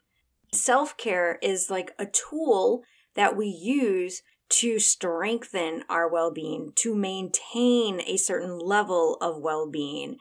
Self 0.53 0.97
care 0.97 1.39
is 1.41 1.71
like 1.71 1.93
a 1.97 2.07
tool 2.07 2.83
that 3.15 3.37
we 3.37 3.47
use 3.47 4.23
to 4.51 4.79
strengthen 4.79 5.85
our 5.89 6.09
well 6.09 6.33
being, 6.33 6.73
to 6.77 6.95
maintain 6.95 8.01
a 8.07 8.17
certain 8.17 8.59
level 8.59 9.17
of 9.21 9.41
well 9.41 9.71
being. 9.71 10.19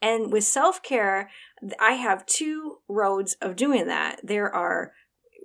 And 0.00 0.32
with 0.32 0.44
self 0.44 0.82
care, 0.82 1.30
I 1.80 1.92
have 1.92 2.26
two 2.26 2.78
roads 2.88 3.36
of 3.40 3.56
doing 3.56 3.86
that. 3.86 4.20
There 4.22 4.54
are 4.54 4.92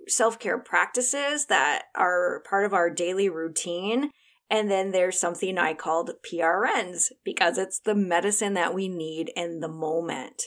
self 0.08 0.38
care 0.38 0.58
practices 0.58 1.46
that 1.46 1.84
are 1.94 2.42
part 2.48 2.64
of 2.64 2.74
our 2.74 2.90
daily 2.90 3.28
routine. 3.28 4.10
And 4.52 4.68
then 4.68 4.90
there's 4.90 5.18
something 5.18 5.58
I 5.58 5.74
called 5.74 6.10
PRNs 6.30 7.12
because 7.24 7.56
it's 7.56 7.78
the 7.78 7.94
medicine 7.94 8.54
that 8.54 8.74
we 8.74 8.88
need 8.88 9.30
in 9.36 9.60
the 9.60 9.68
moment. 9.68 10.42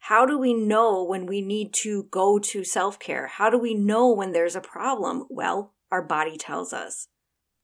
How 0.00 0.26
do 0.26 0.38
we 0.38 0.54
know 0.54 1.04
when 1.04 1.26
we 1.26 1.40
need 1.40 1.72
to 1.74 2.04
go 2.10 2.38
to 2.38 2.64
self 2.64 2.98
care? 2.98 3.26
How 3.26 3.50
do 3.50 3.58
we 3.58 3.74
know 3.74 4.10
when 4.12 4.32
there's 4.32 4.56
a 4.56 4.60
problem? 4.60 5.26
Well, 5.28 5.74
our 5.90 6.02
body 6.02 6.36
tells 6.36 6.72
us. 6.72 7.08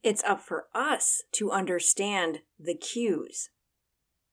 It's 0.02 0.24
up 0.24 0.40
for 0.40 0.66
us 0.74 1.22
to 1.32 1.50
understand 1.50 2.40
the 2.58 2.74
cues. 2.74 3.50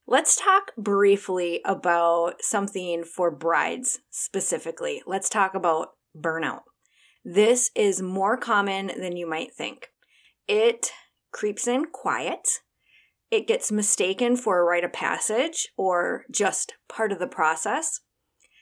Let's 0.07 0.35
talk 0.35 0.75
briefly 0.77 1.61
about 1.63 2.41
something 2.41 3.03
for 3.03 3.31
brides 3.31 3.99
specifically. 4.09 5.01
Let's 5.05 5.29
talk 5.29 5.53
about 5.53 5.89
burnout. 6.17 6.63
This 7.23 7.71
is 7.75 8.01
more 8.01 8.35
common 8.35 8.87
than 8.99 9.15
you 9.15 9.29
might 9.29 9.53
think. 9.53 9.89
It 10.47 10.91
creeps 11.31 11.67
in 11.67 11.85
quiet. 11.85 12.47
It 13.29 13.47
gets 13.47 13.71
mistaken 13.71 14.35
for 14.35 14.59
a 14.59 14.63
rite 14.65 14.83
of 14.83 14.91
passage 14.91 15.69
or 15.77 16.25
just 16.29 16.73
part 16.89 17.13
of 17.13 17.19
the 17.19 17.27
process. 17.27 18.01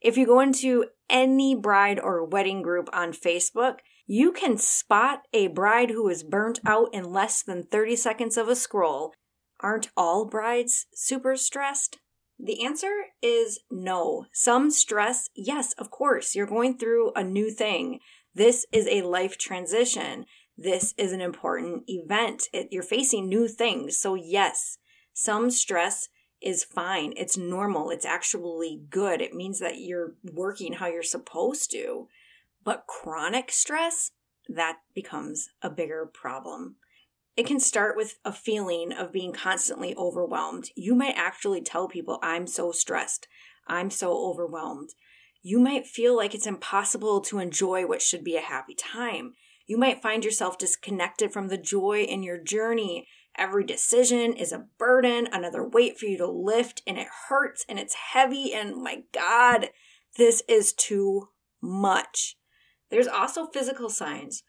If 0.03 0.17
you 0.17 0.27
go 0.27 0.39
into 0.39 0.85
any 1.09 1.55
bride 1.55 1.99
or 1.99 2.23
wedding 2.23 2.61
group 2.61 2.89
on 2.93 3.11
Facebook, 3.11 3.77
you 4.11 4.31
can 4.31 4.57
spot 4.57 5.21
a 5.33 5.45
bride 5.49 5.91
who 5.91 6.09
is 6.09 6.23
burnt 6.23 6.59
out 6.65 6.89
in 6.91 7.13
less 7.13 7.43
than 7.43 7.61
30 7.61 7.95
seconds 7.95 8.37
of 8.37 8.49
a 8.49 8.55
scroll. 8.55 9.13
Aren't 9.59 9.91
all 9.95 10.25
brides 10.25 10.87
super 10.95 11.35
stressed? 11.35 11.99
The 12.39 12.65
answer 12.65 12.91
is 13.21 13.59
no. 13.69 14.25
Some 14.33 14.71
stress, 14.71 15.29
yes, 15.35 15.73
of 15.73 15.91
course, 15.91 16.33
you're 16.33 16.47
going 16.47 16.79
through 16.79 17.11
a 17.15 17.23
new 17.23 17.51
thing. 17.51 17.99
This 18.33 18.65
is 18.71 18.87
a 18.87 19.03
life 19.03 19.37
transition. 19.37 20.25
This 20.57 20.95
is 20.97 21.11
an 21.11 21.21
important 21.21 21.83
event. 21.85 22.47
It, 22.51 22.69
you're 22.71 22.81
facing 22.81 23.29
new 23.29 23.47
things. 23.47 23.99
So, 23.99 24.15
yes, 24.15 24.79
some 25.13 25.51
stress 25.51 26.09
is 26.41 26.63
fine. 26.63 27.13
It's 27.15 27.37
normal. 27.37 27.91
It's 27.91 28.05
actually 28.05 28.81
good. 28.89 29.21
It 29.21 29.35
means 29.35 29.59
that 29.59 29.77
you're 29.77 30.15
working 30.33 30.73
how 30.73 30.87
you're 30.87 31.03
supposed 31.03 31.69
to. 31.73 32.07
But 32.69 32.85
chronic 32.85 33.51
stress, 33.51 34.11
that 34.47 34.77
becomes 34.93 35.49
a 35.63 35.71
bigger 35.71 36.05
problem. 36.05 36.75
It 37.35 37.47
can 37.47 37.59
start 37.59 37.97
with 37.97 38.19
a 38.23 38.31
feeling 38.31 38.93
of 38.93 39.11
being 39.11 39.33
constantly 39.33 39.95
overwhelmed. 39.95 40.69
You 40.75 40.93
might 40.93 41.15
actually 41.17 41.61
tell 41.61 41.87
people, 41.87 42.19
I'm 42.21 42.45
so 42.45 42.71
stressed. 42.71 43.27
I'm 43.67 43.89
so 43.89 44.15
overwhelmed 44.29 44.91
you 45.41 45.59
might 45.59 45.87
feel 45.87 46.15
like 46.15 46.35
it's 46.35 46.47
impossible 46.47 47.21
to 47.21 47.39
enjoy 47.39 47.85
what 47.85 48.01
should 48.01 48.23
be 48.23 48.35
a 48.35 48.41
happy 48.41 48.75
time. 48.75 49.33
You 49.65 49.77
might 49.77 50.01
find 50.01 50.25
yourself 50.25 50.57
disconnected 50.57 51.31
from 51.31 51.47
the 51.47 51.57
joy 51.57 52.01
in 52.01 52.23
your 52.23 52.37
journey. 52.37 53.07
Every 53.37 53.63
decision 53.63 54.33
is 54.33 54.51
a 54.51 54.65
burden, 54.77 55.27
another 55.31 55.65
weight 55.65 55.97
for 55.97 56.05
you 56.05 56.17
to 56.17 56.29
lift, 56.29 56.81
and 56.85 56.97
it 56.97 57.07
hurts 57.29 57.63
and 57.69 57.79
it's 57.79 57.95
heavy. 58.13 58.53
And 58.53 58.75
my 58.75 59.03
God, 59.13 59.69
this 60.17 60.43
is 60.49 60.73
too 60.73 61.29
much. 61.61 62.35
There's 62.89 63.07
also 63.07 63.47
physical 63.47 63.89
signs 63.89 64.43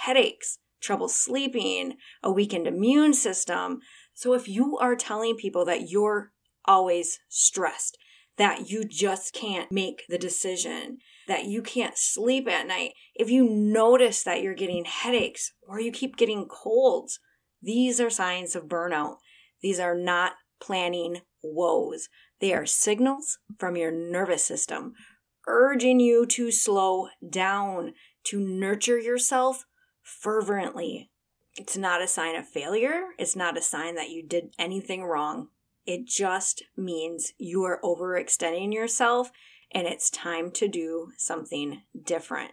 headaches, 0.00 0.58
trouble 0.80 1.08
sleeping, 1.08 1.96
a 2.22 2.30
weakened 2.30 2.66
immune 2.66 3.14
system. 3.14 3.80
So 4.14 4.34
if 4.34 4.46
you 4.46 4.76
are 4.78 4.94
telling 4.94 5.36
people 5.36 5.64
that 5.64 5.90
you're 5.90 6.32
always 6.66 7.18
stressed, 7.28 7.96
that 8.36 8.68
you 8.68 8.84
just 8.84 9.32
can't 9.32 9.72
make 9.72 10.04
the 10.08 10.18
decision, 10.18 10.98
that 11.26 11.46
you 11.46 11.62
can't 11.62 11.96
sleep 11.96 12.46
at 12.46 12.66
night, 12.66 12.92
if 13.14 13.30
you 13.30 13.48
notice 13.48 14.22
that 14.22 14.42
you're 14.42 14.54
getting 14.54 14.84
headaches 14.84 15.52
or 15.66 15.80
you 15.80 15.90
keep 15.90 16.16
getting 16.16 16.46
colds, 16.46 17.18
these 17.62 18.00
are 18.00 18.10
signs 18.10 18.54
of 18.54 18.64
burnout. 18.64 19.16
These 19.62 19.80
are 19.80 19.96
not 19.96 20.32
planning 20.60 21.22
woes. 21.42 22.08
They 22.40 22.52
are 22.52 22.66
signals 22.66 23.38
from 23.58 23.76
your 23.76 23.90
nervous 23.90 24.44
system 24.44 24.92
urging 25.46 26.00
you 26.00 26.26
to 26.26 26.50
slow 26.50 27.08
down, 27.28 27.94
to 28.24 28.40
nurture 28.40 28.98
yourself 28.98 29.64
fervently. 30.02 31.10
It's 31.56 31.76
not 31.76 32.02
a 32.02 32.08
sign 32.08 32.36
of 32.36 32.46
failure. 32.46 33.08
It's 33.18 33.36
not 33.36 33.56
a 33.56 33.62
sign 33.62 33.94
that 33.94 34.10
you 34.10 34.22
did 34.22 34.54
anything 34.58 35.04
wrong. 35.04 35.48
It 35.86 36.06
just 36.06 36.64
means 36.76 37.32
you 37.38 37.62
are 37.64 37.80
overextending 37.82 38.74
yourself 38.74 39.30
and 39.72 39.86
it's 39.86 40.10
time 40.10 40.50
to 40.52 40.68
do 40.68 41.12
something 41.16 41.82
different. 42.04 42.52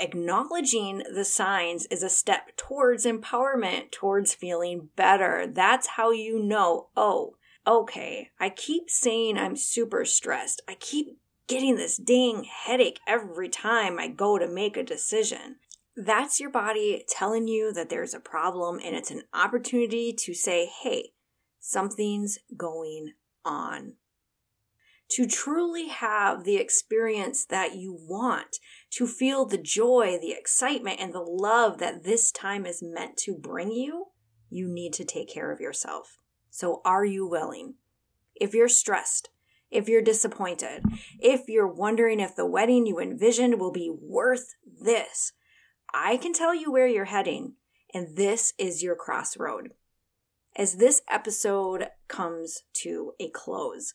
Acknowledging 0.00 1.02
the 1.14 1.24
signs 1.24 1.86
is 1.86 2.02
a 2.02 2.10
step 2.10 2.56
towards 2.56 3.06
empowerment, 3.06 3.92
towards 3.92 4.34
feeling 4.34 4.88
better. 4.96 5.46
That's 5.46 5.86
how 5.86 6.10
you 6.10 6.42
know, 6.42 6.88
oh, 6.96 7.36
okay, 7.66 8.30
I 8.40 8.50
keep 8.50 8.90
saying 8.90 9.38
I'm 9.38 9.56
super 9.56 10.04
stressed. 10.04 10.62
I 10.68 10.74
keep 10.74 11.16
getting 11.46 11.76
this 11.76 11.96
dang 11.96 12.44
headache 12.44 13.00
every 13.06 13.48
time 13.48 13.98
I 13.98 14.08
go 14.08 14.38
to 14.38 14.48
make 14.48 14.76
a 14.76 14.82
decision. 14.82 15.56
That's 15.96 16.40
your 16.40 16.50
body 16.50 17.04
telling 17.08 17.46
you 17.46 17.72
that 17.72 17.88
there's 17.88 18.14
a 18.14 18.20
problem 18.20 18.80
and 18.84 18.96
it's 18.96 19.10
an 19.10 19.22
opportunity 19.32 20.12
to 20.12 20.34
say, 20.34 20.66
hey, 20.82 21.12
something's 21.60 22.38
going 22.56 23.12
on. 23.44 23.94
To 25.10 25.26
truly 25.26 25.88
have 25.88 26.44
the 26.44 26.56
experience 26.56 27.44
that 27.44 27.76
you 27.76 27.96
want, 27.96 28.56
to 28.92 29.06
feel 29.06 29.44
the 29.44 29.58
joy, 29.58 30.18
the 30.20 30.32
excitement, 30.32 30.98
and 30.98 31.12
the 31.12 31.20
love 31.20 31.78
that 31.78 32.04
this 32.04 32.32
time 32.32 32.66
is 32.66 32.82
meant 32.82 33.16
to 33.18 33.36
bring 33.36 33.70
you, 33.70 34.06
you 34.48 34.66
need 34.66 34.92
to 34.94 35.04
take 35.04 35.28
care 35.28 35.52
of 35.52 35.60
yourself. 35.60 36.16
So, 36.50 36.80
are 36.84 37.04
you 37.04 37.26
willing? 37.26 37.74
If 38.34 38.54
you're 38.54 38.68
stressed, 38.68 39.28
if 39.74 39.88
you're 39.88 40.02
disappointed, 40.02 40.84
if 41.18 41.48
you're 41.48 41.66
wondering 41.66 42.20
if 42.20 42.36
the 42.36 42.46
wedding 42.46 42.86
you 42.86 43.00
envisioned 43.00 43.58
will 43.58 43.72
be 43.72 43.90
worth 43.90 44.54
this, 44.64 45.32
I 45.92 46.16
can 46.16 46.32
tell 46.32 46.54
you 46.54 46.70
where 46.70 46.86
you're 46.86 47.06
heading, 47.06 47.54
and 47.92 48.16
this 48.16 48.54
is 48.58 48.82
your 48.82 48.94
crossroad. 48.94 49.70
As 50.56 50.76
this 50.76 51.02
episode 51.10 51.88
comes 52.06 52.62
to 52.82 53.12
a 53.18 53.28
close, 53.30 53.94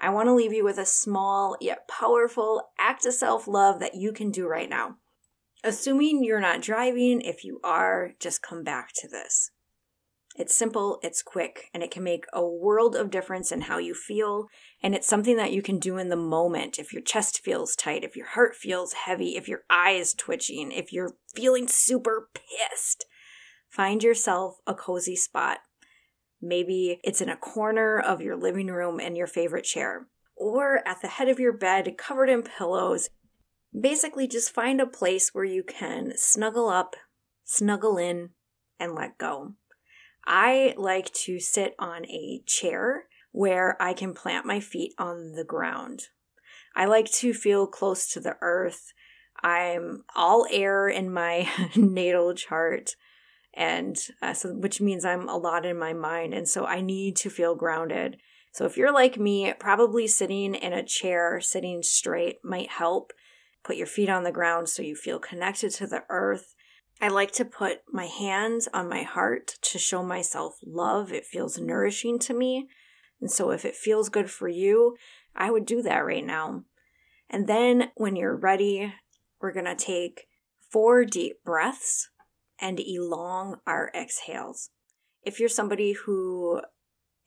I 0.00 0.10
want 0.10 0.26
to 0.26 0.34
leave 0.34 0.52
you 0.52 0.64
with 0.64 0.78
a 0.78 0.86
small 0.86 1.56
yet 1.60 1.86
powerful 1.86 2.70
act 2.78 3.06
of 3.06 3.14
self 3.14 3.46
love 3.46 3.78
that 3.78 3.94
you 3.94 4.12
can 4.12 4.30
do 4.30 4.48
right 4.48 4.68
now. 4.68 4.96
Assuming 5.62 6.24
you're 6.24 6.40
not 6.40 6.62
driving, 6.62 7.20
if 7.20 7.44
you 7.44 7.60
are, 7.62 8.12
just 8.18 8.42
come 8.42 8.64
back 8.64 8.90
to 8.96 9.08
this. 9.08 9.52
It's 10.40 10.54
simple, 10.54 10.98
it's 11.02 11.22
quick, 11.22 11.70
and 11.72 11.82
it 11.82 11.90
can 11.90 12.02
make 12.02 12.24
a 12.32 12.44
world 12.44 12.96
of 12.96 13.10
difference 13.10 13.52
in 13.52 13.62
how 13.62 13.78
you 13.78 13.94
feel. 13.94 14.48
And 14.82 14.94
it's 14.94 15.06
something 15.06 15.36
that 15.36 15.52
you 15.52 15.62
can 15.62 15.78
do 15.78 15.98
in 15.98 16.08
the 16.08 16.16
moment. 16.16 16.78
If 16.78 16.92
your 16.92 17.02
chest 17.02 17.40
feels 17.44 17.76
tight, 17.76 18.02
if 18.02 18.16
your 18.16 18.26
heart 18.26 18.56
feels 18.56 18.94
heavy, 18.94 19.36
if 19.36 19.46
your 19.48 19.64
eye 19.68 19.92
is 19.92 20.14
twitching, 20.14 20.72
if 20.72 20.92
you're 20.92 21.14
feeling 21.34 21.68
super 21.68 22.28
pissed, 22.34 23.04
find 23.68 24.02
yourself 24.02 24.56
a 24.66 24.74
cozy 24.74 25.14
spot 25.14 25.58
Maybe 26.40 27.00
it's 27.04 27.20
in 27.20 27.28
a 27.28 27.36
corner 27.36 27.98
of 27.98 28.22
your 28.22 28.36
living 28.36 28.68
room 28.68 28.98
in 28.98 29.14
your 29.14 29.26
favorite 29.26 29.64
chair, 29.64 30.06
or 30.34 30.86
at 30.88 31.02
the 31.02 31.08
head 31.08 31.28
of 31.28 31.38
your 31.38 31.52
bed 31.52 31.96
covered 31.98 32.30
in 32.30 32.42
pillows. 32.42 33.10
Basically, 33.78 34.26
just 34.26 34.52
find 34.52 34.80
a 34.80 34.86
place 34.86 35.34
where 35.34 35.44
you 35.44 35.62
can 35.62 36.12
snuggle 36.16 36.68
up, 36.68 36.96
snuggle 37.44 37.98
in, 37.98 38.30
and 38.78 38.94
let 38.94 39.18
go. 39.18 39.54
I 40.26 40.74
like 40.76 41.12
to 41.24 41.40
sit 41.40 41.74
on 41.78 42.06
a 42.06 42.42
chair 42.46 43.04
where 43.32 43.80
I 43.80 43.92
can 43.92 44.14
plant 44.14 44.46
my 44.46 44.60
feet 44.60 44.92
on 44.98 45.32
the 45.32 45.44
ground. 45.44 46.04
I 46.74 46.86
like 46.86 47.10
to 47.12 47.32
feel 47.32 47.66
close 47.66 48.06
to 48.12 48.20
the 48.20 48.36
earth. 48.40 48.92
I'm 49.42 50.04
all 50.14 50.46
air 50.50 50.88
in 50.88 51.12
my 51.12 51.48
natal 51.76 52.34
chart 52.34 52.96
and 53.54 53.96
uh, 54.22 54.32
so 54.32 54.54
which 54.54 54.80
means 54.80 55.04
I'm 55.04 55.28
a 55.28 55.36
lot 55.36 55.66
in 55.66 55.78
my 55.78 55.92
mind 55.92 56.34
and 56.34 56.48
so 56.48 56.66
I 56.66 56.80
need 56.80 57.16
to 57.16 57.30
feel 57.30 57.54
grounded. 57.54 58.18
So 58.52 58.64
if 58.64 58.76
you're 58.76 58.92
like 58.92 59.18
me, 59.18 59.52
probably 59.58 60.06
sitting 60.06 60.54
in 60.54 60.72
a 60.72 60.84
chair, 60.84 61.40
sitting 61.40 61.82
straight 61.82 62.38
might 62.44 62.70
help. 62.70 63.12
Put 63.62 63.76
your 63.76 63.86
feet 63.86 64.08
on 64.08 64.24
the 64.24 64.32
ground 64.32 64.68
so 64.68 64.82
you 64.82 64.96
feel 64.96 65.18
connected 65.18 65.70
to 65.72 65.86
the 65.86 66.04
earth. 66.08 66.54
I 67.00 67.08
like 67.08 67.32
to 67.32 67.44
put 67.44 67.80
my 67.90 68.06
hands 68.06 68.68
on 68.74 68.88
my 68.88 69.02
heart 69.02 69.56
to 69.62 69.78
show 69.78 70.02
myself 70.02 70.58
love. 70.64 71.12
It 71.12 71.24
feels 71.24 71.58
nourishing 71.58 72.18
to 72.20 72.34
me. 72.34 72.68
And 73.20 73.30
so 73.30 73.50
if 73.50 73.64
it 73.64 73.74
feels 73.74 74.08
good 74.08 74.30
for 74.30 74.48
you, 74.48 74.96
I 75.34 75.50
would 75.50 75.64
do 75.64 75.82
that 75.82 76.04
right 76.04 76.24
now. 76.24 76.64
And 77.30 77.46
then 77.46 77.90
when 77.94 78.16
you're 78.16 78.36
ready, 78.36 78.92
we're 79.40 79.52
going 79.52 79.66
to 79.66 79.74
take 79.74 80.26
four 80.70 81.04
deep 81.04 81.42
breaths 81.44 82.10
and 82.60 82.78
elong 82.78 83.60
our 83.66 83.90
exhales. 83.94 84.70
If 85.22 85.40
you're 85.40 85.48
somebody 85.48 85.92
who 85.92 86.60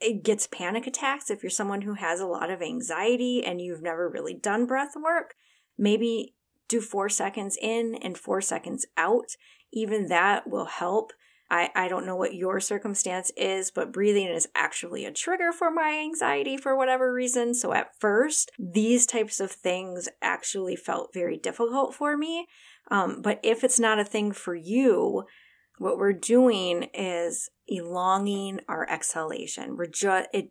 eh, 0.02 0.14
gets 0.22 0.48
panic 0.48 0.86
attacks, 0.86 1.32
if 1.32 1.42
you're 1.42 1.50
someone 1.50 1.82
who 1.82 1.96
has 1.96 2.20
a 2.20 2.28
lot 2.28 2.50
of 2.50 2.62
anxiety 2.62 3.44
and 3.44 3.60
you've 3.60 3.82
never 3.82 4.10
really 4.10 4.34
done 4.34 4.66
breath 4.66 4.94
work, 5.02 5.36
maybe 5.78 6.36
do 6.68 6.82
four 6.82 7.10
seconds 7.10 7.58
in 7.62 7.96
and 8.02 8.18
four 8.18 8.42
seconds 8.42 8.86
out. 8.98 9.36
Even 9.74 10.08
that 10.08 10.48
will 10.48 10.66
help. 10.66 11.12
I, 11.52 11.70
I 11.76 11.88
don't 11.88 12.06
know 12.06 12.16
what 12.16 12.34
your 12.34 12.60
circumstance 12.60 13.32
is, 13.36 13.70
but 13.70 13.92
breathing 13.92 14.28
is 14.28 14.48
actually 14.56 15.06
a 15.06 15.12
trigger 15.12 15.52
for 15.52 15.70
my 15.70 16.00
anxiety 16.00 16.58
for 16.58 16.76
whatever 16.76 17.14
reason. 17.14 17.54
So 17.54 17.74
at 17.74 18.00
first, 18.00 18.52
these 18.58 19.06
types 19.06 19.40
of 19.40 19.52
things 19.52 20.08
actually 20.22 20.76
felt 20.76 21.14
very 21.14 21.38
difficult 21.38 21.94
for 21.94 22.18
me. 22.18 22.48
Um, 22.90 23.22
but 23.22 23.40
if 23.44 23.64
it's 23.64 23.80
not 23.80 24.00
a 24.00 24.06
thing 24.06 24.32
for 24.32 24.56
you, 24.56 25.26
what 25.78 25.98
we're 25.98 26.14
doing 26.14 26.90
is 26.94 27.50
elonging 27.68 28.62
our 28.68 28.90
exhalation. 28.90 29.76
We're 29.76 29.88
just, 29.88 30.30
it 30.34 30.50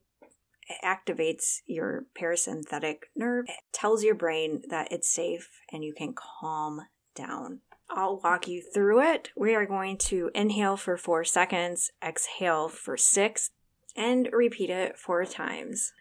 activates 0.85 1.59
your 1.67 2.07
parasympathetic 2.21 2.97
nerve. 3.17 3.47
It 3.49 3.57
tells 3.73 4.05
your 4.05 4.15
brain 4.15 4.63
that 4.69 4.93
it's 4.93 5.13
safe 5.13 5.49
and 5.73 5.85
you 5.85 5.95
can 5.95 6.15
calm 6.15 6.83
down. 7.15 7.61
I'll 7.95 8.21
walk 8.25 8.49
you 8.49 8.63
through 8.63 9.03
it. 9.03 9.31
We 9.37 9.55
are 9.55 9.67
going 9.67 9.99
to 9.99 10.31
inhale 10.35 10.79
for 10.79 10.97
four 10.97 11.25
seconds, 11.25 11.91
exhale 12.03 12.69
for 12.69 12.97
six, 12.97 13.51
and 13.95 14.31
repeat 14.33 14.71
it 14.71 14.99
four 14.99 15.27
times. 15.27 15.93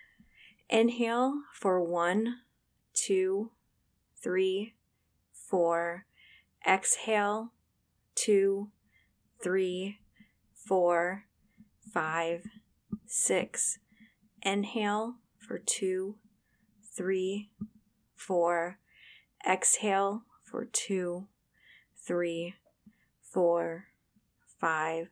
Inhale 0.70 1.34
for 1.54 1.84
one, 1.84 2.36
two, 2.94 3.52
three, 4.24 4.76
four. 5.34 6.06
Exhale, 6.66 7.52
two, 8.16 8.70
three, 9.44 10.00
four, 10.54 11.26
five, 11.94 12.46
six. 13.06 13.80
Inhale 14.42 15.16
for 15.38 15.60
two, 15.60 16.16
three, 16.96 17.52
four. 18.16 18.80
Exhale 19.46 20.24
for 20.44 20.66
two, 20.72 21.28
three, 22.12 22.56
four, 23.22 23.86
five, 24.60 25.08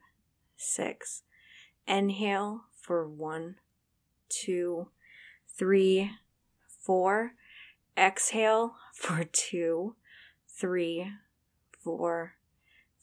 six. 0.57 1.23
Inhale 1.88 2.65
for 2.77 3.07
one, 3.07 3.55
two, 4.27 4.89
three, 5.47 6.12
four. 6.67 7.31
Exhale 7.97 8.75
for 8.93 9.23
two, 9.31 9.95
three, 10.45 11.13
four, 11.81 12.33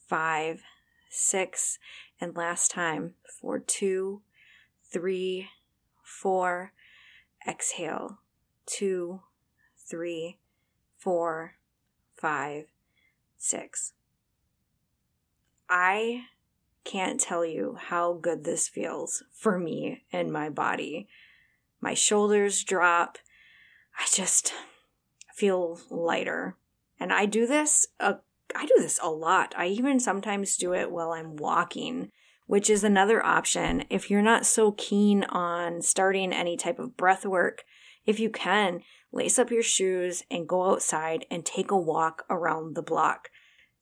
five, 0.06 0.60
six. 1.08 1.78
And 2.20 2.36
last 2.36 2.70
time 2.70 3.14
for 3.40 3.58
two, 3.58 4.20
three, 4.92 5.48
four. 6.02 6.74
Exhale, 7.48 8.18
two, 8.66 9.22
three, 9.88 10.36
four, 10.98 11.54
five, 12.14 12.66
six. 13.46 13.92
I 15.68 16.22
can't 16.84 17.20
tell 17.20 17.44
you 17.44 17.76
how 17.78 18.14
good 18.14 18.44
this 18.44 18.68
feels 18.68 19.24
for 19.32 19.58
me 19.58 20.04
and 20.12 20.32
my 20.32 20.48
body. 20.48 21.08
My 21.80 21.94
shoulders 21.94 22.62
drop. 22.62 23.18
I 23.98 24.06
just 24.12 24.52
feel 25.34 25.80
lighter. 25.90 26.56
And 26.98 27.12
I 27.12 27.26
do 27.26 27.46
this 27.46 27.86
a 28.00 28.16
I 28.54 28.64
do 28.64 28.74
this 28.78 29.00
a 29.02 29.10
lot. 29.10 29.54
I 29.56 29.66
even 29.66 29.98
sometimes 29.98 30.56
do 30.56 30.72
it 30.72 30.90
while 30.90 31.10
I'm 31.10 31.36
walking, 31.36 32.12
which 32.46 32.70
is 32.70 32.84
another 32.84 33.24
option 33.24 33.84
if 33.90 34.08
you're 34.08 34.22
not 34.22 34.46
so 34.46 34.72
keen 34.72 35.24
on 35.24 35.82
starting 35.82 36.32
any 36.32 36.56
type 36.56 36.78
of 36.78 36.96
breath 36.96 37.26
work. 37.26 37.64
If 38.06 38.20
you 38.20 38.30
can, 38.30 38.82
lace 39.12 39.38
up 39.38 39.50
your 39.50 39.64
shoes 39.64 40.22
and 40.30 40.48
go 40.48 40.70
outside 40.70 41.26
and 41.30 41.44
take 41.44 41.72
a 41.72 41.76
walk 41.76 42.24
around 42.30 42.76
the 42.76 42.82
block. 42.82 43.30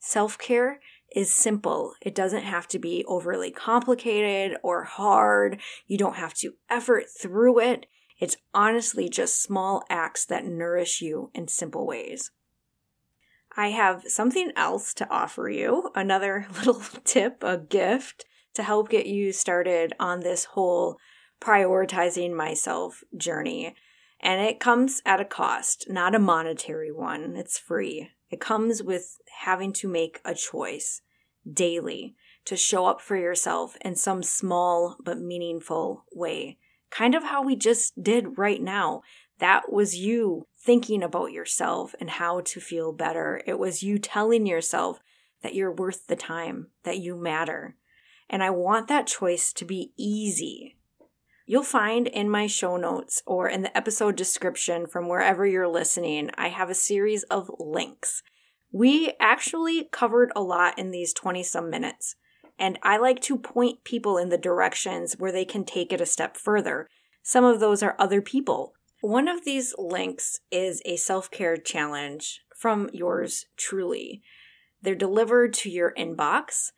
Self 0.07 0.37
care 0.37 0.81
is 1.17 1.35
simple. 1.35 1.95
It 2.03 2.15
doesn't 2.15 2.43
have 2.43 2.69
to 2.69 2.79
be 2.79 3.07
overly 3.09 3.51
complicated 3.51 4.59
or 4.63 4.85
hard. 4.85 5.63
You 5.87 5.97
don't 5.97 6.17
have 6.17 6.35
to 6.35 6.57
effort 6.69 7.07
through 7.09 7.61
it. 7.61 7.87
It's 8.21 8.37
honestly 8.53 9.09
just 9.09 9.43
small 9.43 9.83
acts 9.89 10.27
that 10.27 10.45
nourish 10.45 11.01
you 11.01 11.31
in 11.33 11.49
simple 11.49 11.87
ways. 11.87 12.33
I 13.57 13.69
have 13.69 14.03
something 14.07 14.53
else 14.57 14.93
to 14.95 15.09
offer 15.09 15.49
you 15.49 15.91
another 15.95 16.49
little 16.55 16.83
tip, 17.05 17.43
a 17.43 17.57
gift 17.57 18.27
to 18.53 18.63
help 18.63 18.91
get 18.91 19.07
you 19.07 19.33
started 19.33 19.95
on 19.99 20.21
this 20.21 20.45
whole 20.45 20.99
prioritizing 21.41 22.37
myself 22.37 23.03
journey. 23.17 23.75
And 24.21 24.43
it 24.43 24.61
comes 24.61 25.01
at 25.07 25.21
a 25.21 25.25
cost, 25.25 25.87
not 25.89 26.15
a 26.15 26.19
monetary 26.19 26.93
one. 26.93 27.37
It's 27.37 27.59
free. 27.59 28.11
It 28.35 28.41
comes 28.41 28.83
with 28.83 29.21
having 29.43 29.73
to 29.75 29.87
make 29.87 30.21
a 30.25 30.35
choice 30.35 31.03
daily 31.49 32.17
to 32.47 32.57
show 32.57 32.87
up 32.87 33.01
for 33.01 33.17
yourself 33.17 33.77
in 33.83 33.95
some 33.95 34.25
small 34.25 34.97
but 35.05 35.21
meaningful 35.21 36.05
way. 36.13 36.59
Kind 36.91 37.15
of 37.15 37.23
how 37.23 37.45
we 37.45 37.55
just 37.55 38.03
did 38.03 38.37
right 38.37 38.61
now. 38.61 39.03
That 39.39 39.73
was 39.73 39.95
you 39.95 40.49
thinking 40.59 41.01
about 41.01 41.31
yourself 41.31 41.95
and 42.01 42.11
how 42.11 42.41
to 42.41 42.59
feel 42.59 42.93
better. 42.93 43.41
It 43.47 43.57
was 43.57 43.85
you 43.85 44.01
telling 44.01 44.47
yourself 44.47 44.99
that 45.45 45.55
you're 45.55 45.71
worth 45.71 46.09
the 46.09 46.17
time, 46.17 46.71
that 46.83 46.99
you 46.99 47.15
matter. 47.15 47.77
And 48.29 48.43
I 48.43 48.51
want 48.51 48.89
that 48.89 49.07
choice 49.07 49.53
to 49.53 49.65
be 49.65 49.93
easy. 49.97 50.77
You'll 51.47 51.63
find 51.63 52.07
in 52.07 52.31
my 52.31 52.47
show 52.47 52.77
notes 52.77 53.23
or 53.27 53.49
in 53.49 53.63
the 53.63 53.77
episode 53.77 54.17
description 54.17 54.87
from 54.87 55.09
wherever 55.09 55.47
you're 55.47 55.69
listening, 55.69 56.31
I 56.37 56.49
have 56.49 56.71
a 56.71 56.75
series 56.75 57.23
of 57.25 57.51
links. 57.59 58.23
We 58.73 59.13
actually 59.21 59.89
covered 59.93 60.33
a 60.35 60.43
lot 60.43 60.79
in 60.79 60.91
these 60.91 61.13
20 61.13 61.43
some 61.43 61.71
minutes, 61.71 62.17
and 62.59 62.79
I 62.83 62.97
like 62.97 63.21
to 63.23 63.39
point 63.39 63.85
people 63.85 64.17
in 64.17 64.31
the 64.31 64.39
directions 64.39 65.15
where 65.19 65.33
they 65.33 65.45
can 65.45 65.65
take 65.65 65.93
it 65.93 66.01
a 66.01 66.07
step 66.07 66.37
further. 66.37 66.89
Some 67.23 67.45
of 67.45 67.61
those 67.61 67.83
are 67.83 67.95
other 67.99 68.23
people 68.23 68.75
one 69.05 69.29
of 69.29 69.45
these 69.45 69.75
links 69.77 70.41
is 70.51 70.81
a 70.87 70.97
self 70.97 71.31
care 71.31 71.59
challenge 71.59 72.41
from 72.57 72.89
yours 72.91 73.45
truly. 73.55 74.23
They're 74.81 74.95
delivered 74.95 75.53
to 75.55 75.69
your 75.69 75.93
inbox 75.93 76.71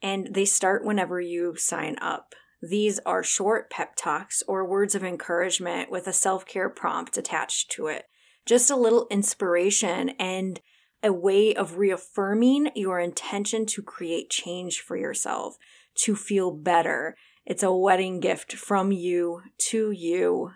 and 0.00 0.28
they 0.32 0.44
start 0.44 0.84
whenever 0.84 1.20
you 1.20 1.56
sign 1.56 1.96
up. 2.00 2.36
These 2.62 3.00
are 3.04 3.24
short 3.24 3.70
pep 3.70 3.96
talks 3.96 4.40
or 4.46 4.64
words 4.64 4.94
of 4.94 5.02
encouragement 5.02 5.90
with 5.90 6.06
a 6.06 6.12
self 6.12 6.46
care 6.46 6.70
prompt 6.70 7.18
attached 7.18 7.72
to 7.72 7.88
it. 7.88 8.04
Just 8.46 8.70
a 8.70 8.76
little 8.76 9.08
inspiration 9.10 10.10
and 10.10 10.60
a 11.02 11.12
way 11.12 11.54
of 11.54 11.76
reaffirming 11.76 12.70
your 12.76 13.00
intention 13.00 13.66
to 13.66 13.82
create 13.82 14.30
change 14.30 14.78
for 14.78 14.96
yourself, 14.96 15.56
to 15.96 16.14
feel 16.14 16.52
better. 16.52 17.16
It's 17.44 17.64
a 17.64 17.74
wedding 17.74 18.20
gift 18.20 18.52
from 18.52 18.92
you 18.92 19.42
to 19.70 19.90
you. 19.90 20.52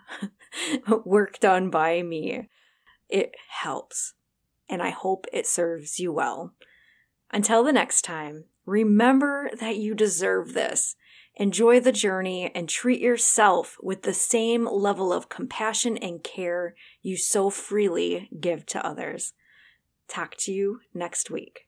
work 1.05 1.41
done 1.41 1.69
by 1.69 2.01
me. 2.01 2.47
It 3.09 3.35
helps, 3.49 4.13
and 4.69 4.81
I 4.81 4.91
hope 4.91 5.25
it 5.33 5.45
serves 5.45 5.99
you 5.99 6.13
well. 6.13 6.53
Until 7.31 7.65
the 7.65 7.73
next 7.73 8.03
time, 8.03 8.45
remember 8.65 9.49
that 9.59 9.75
you 9.75 9.93
deserve 9.93 10.53
this. 10.53 10.95
Enjoy 11.39 11.79
the 11.79 11.91
journey 11.91 12.51
and 12.55 12.67
treat 12.67 12.99
yourself 12.99 13.77
with 13.79 14.01
the 14.01 14.13
same 14.13 14.65
level 14.65 15.13
of 15.13 15.29
compassion 15.29 15.95
and 15.95 16.23
care 16.23 16.73
you 17.03 17.15
so 17.15 17.51
freely 17.51 18.27
give 18.39 18.65
to 18.65 18.83
others. 18.83 19.33
Talk 20.09 20.35
to 20.39 20.51
you 20.51 20.79
next 20.95 21.29
week. 21.29 21.66